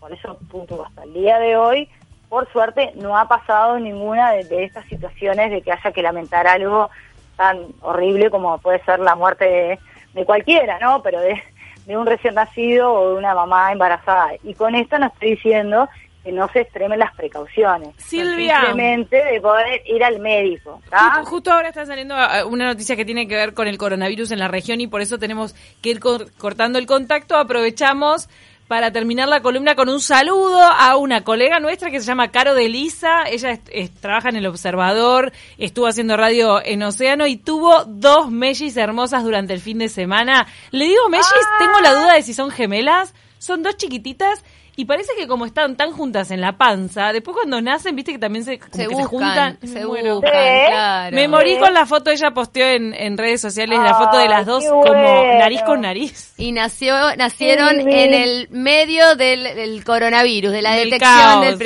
por 0.00 0.12
eso 0.12 0.36
punto 0.50 0.84
hasta 0.84 1.04
el 1.04 1.12
día 1.12 1.38
de 1.38 1.56
hoy, 1.56 1.88
por 2.28 2.50
suerte 2.50 2.90
no 2.96 3.16
ha 3.16 3.28
pasado 3.28 3.78
ninguna 3.78 4.32
de, 4.32 4.64
estas 4.64 4.84
situaciones 4.86 5.52
de 5.52 5.62
que 5.62 5.70
haya 5.70 5.92
que 5.92 6.02
lamentar 6.02 6.48
algo 6.48 6.90
tan 7.36 7.66
horrible 7.82 8.30
como 8.30 8.58
puede 8.58 8.82
ser 8.84 8.98
la 8.98 9.14
muerte 9.14 9.44
de, 9.44 9.78
de 10.12 10.24
cualquiera, 10.24 10.80
¿no? 10.80 11.02
Pero 11.02 11.20
de, 11.20 11.40
de 11.86 11.96
un 11.96 12.06
recién 12.06 12.34
nacido 12.34 12.92
o 12.92 13.10
de 13.10 13.14
una 13.16 13.34
mamá 13.34 13.72
embarazada. 13.72 14.32
Y 14.42 14.54
con 14.54 14.74
esto 14.74 14.98
no 14.98 15.06
estoy 15.06 15.30
diciendo 15.30 15.88
que 16.24 16.32
no 16.32 16.48
se 16.48 16.62
extremen 16.62 16.98
las 16.98 17.14
precauciones. 17.14 17.90
Silvia. 17.98 18.60
Simplemente 18.60 19.16
de 19.16 19.40
poder 19.40 19.80
ir 19.86 20.02
al 20.02 20.18
médico. 20.18 20.82
Justo, 21.24 21.52
ahora 21.52 21.68
está 21.68 21.86
saliendo 21.86 22.16
eh, 22.16 22.42
una 22.44 22.66
noticia 22.66 22.96
que 22.96 23.04
tiene 23.04 23.28
que 23.28 23.36
ver 23.36 23.54
con 23.54 23.68
el 23.68 23.78
coronavirus 23.78 24.32
en 24.32 24.40
la 24.40 24.48
región 24.48 24.80
y 24.80 24.88
por 24.88 25.00
eso 25.00 25.18
tenemos 25.18 25.54
que 25.80 25.90
ir 25.90 26.00
cortando 26.00 26.80
el 26.80 26.86
contacto. 26.86 27.36
Aprovechamos 27.36 28.28
para 28.68 28.92
terminar 28.92 29.28
la 29.28 29.42
columna 29.42 29.76
con 29.76 29.88
un 29.88 30.00
saludo 30.00 30.60
a 30.60 30.96
una 30.96 31.22
colega 31.22 31.60
nuestra 31.60 31.90
que 31.90 32.00
se 32.00 32.06
llama 32.06 32.30
Caro 32.30 32.54
de 32.54 32.68
Lisa. 32.68 33.22
Ella 33.24 33.60
trabaja 34.00 34.28
en 34.28 34.36
El 34.36 34.46
Observador, 34.46 35.32
estuvo 35.58 35.86
haciendo 35.86 36.16
radio 36.16 36.60
en 36.64 36.82
Océano 36.82 37.26
y 37.26 37.36
tuvo 37.36 37.84
dos 37.84 38.30
mellis 38.30 38.76
hermosas 38.76 39.22
durante 39.22 39.52
el 39.52 39.60
fin 39.60 39.78
de 39.78 39.88
semana. 39.88 40.46
Le 40.72 40.86
digo 40.86 41.08
mellis, 41.08 41.26
tengo 41.58 41.80
la 41.80 41.94
duda 41.94 42.14
de 42.14 42.22
si 42.22 42.34
son 42.34 42.50
gemelas. 42.50 43.14
Son 43.38 43.62
dos 43.62 43.76
chiquititas 43.76 44.42
y 44.78 44.84
parece 44.84 45.12
que 45.16 45.26
como 45.26 45.46
están 45.46 45.74
tan 45.74 45.90
juntas 45.90 46.30
en 46.30 46.42
la 46.42 46.58
panza, 46.58 47.10
después 47.14 47.34
cuando 47.34 47.62
nacen, 47.62 47.96
viste 47.96 48.12
que 48.12 48.18
también 48.18 48.44
se, 48.44 48.60
se, 48.72 48.84
juntan. 49.04 49.58
Se 49.62 49.86
buscan, 49.86 50.20
claro. 50.20 51.16
Me 51.16 51.28
morí 51.28 51.58
con 51.58 51.72
la 51.72 51.86
foto, 51.86 52.10
ella 52.10 52.32
posteó 52.32 52.66
en, 52.66 52.92
en 52.92 53.16
redes 53.16 53.40
sociales 53.40 53.78
la 53.78 53.94
foto 53.94 54.18
de 54.18 54.28
las 54.28 54.44
dos 54.44 54.62
como 54.64 54.92
nariz 54.92 55.62
con 55.62 55.80
nariz. 55.80 56.34
Y 56.36 56.52
nació, 56.52 56.94
nacieron 57.16 57.80
en 57.88 58.12
el 58.12 58.48
medio 58.50 59.16
del, 59.16 59.82
coronavirus, 59.82 60.52
de 60.52 60.60
la 60.60 60.74
detección 60.74 61.40
del 61.40 61.58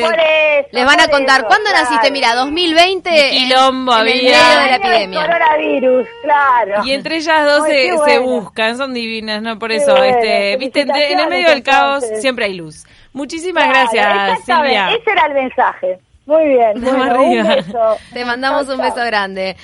Les 0.71 0.87
van 0.87 1.01
a 1.01 1.09
contar, 1.09 1.47
¿cuándo 1.47 1.69
naciste? 1.73 2.13
Mira, 2.13 2.37
2020. 2.37 3.31
quilombo 3.33 3.93
había. 3.93 4.13
En 4.13 4.19
el 4.19 4.25
medio 4.25 4.61
de 4.61 4.67
la 4.67 4.77
epidemia. 4.77 5.27
Coronavirus, 5.27 6.07
claro. 6.23 6.87
Y 6.87 6.93
entre 6.93 7.17
ellas 7.17 7.45
dos 7.45 7.67
se, 8.07 8.19
buscan, 8.21 8.77
son 8.77 8.95
divinas, 8.95 9.43
¿no? 9.43 9.59
Por 9.59 9.73
eso, 9.73 9.97
este, 9.97 10.57
viste, 10.59 10.83
en 10.83 11.19
el 11.19 11.29
medio 11.29 11.49
del 11.49 11.65
caos 11.65 12.05
siempre 12.21 12.45
hay 12.45 12.55
luz. 12.55 12.85
Muchísimas 13.13 13.69
gracias, 13.69 14.45
Silvia. 14.45 14.91
Ese 14.93 15.11
era 15.11 15.27
el 15.27 15.35
mensaje. 15.35 15.99
Muy 16.27 16.47
bien. 16.47 16.77
un 16.77 17.47
beso. 17.49 17.97
Te 18.13 18.25
mandamos 18.25 18.69
un 18.69 18.79
beso 18.79 19.05
grande. 19.05 19.57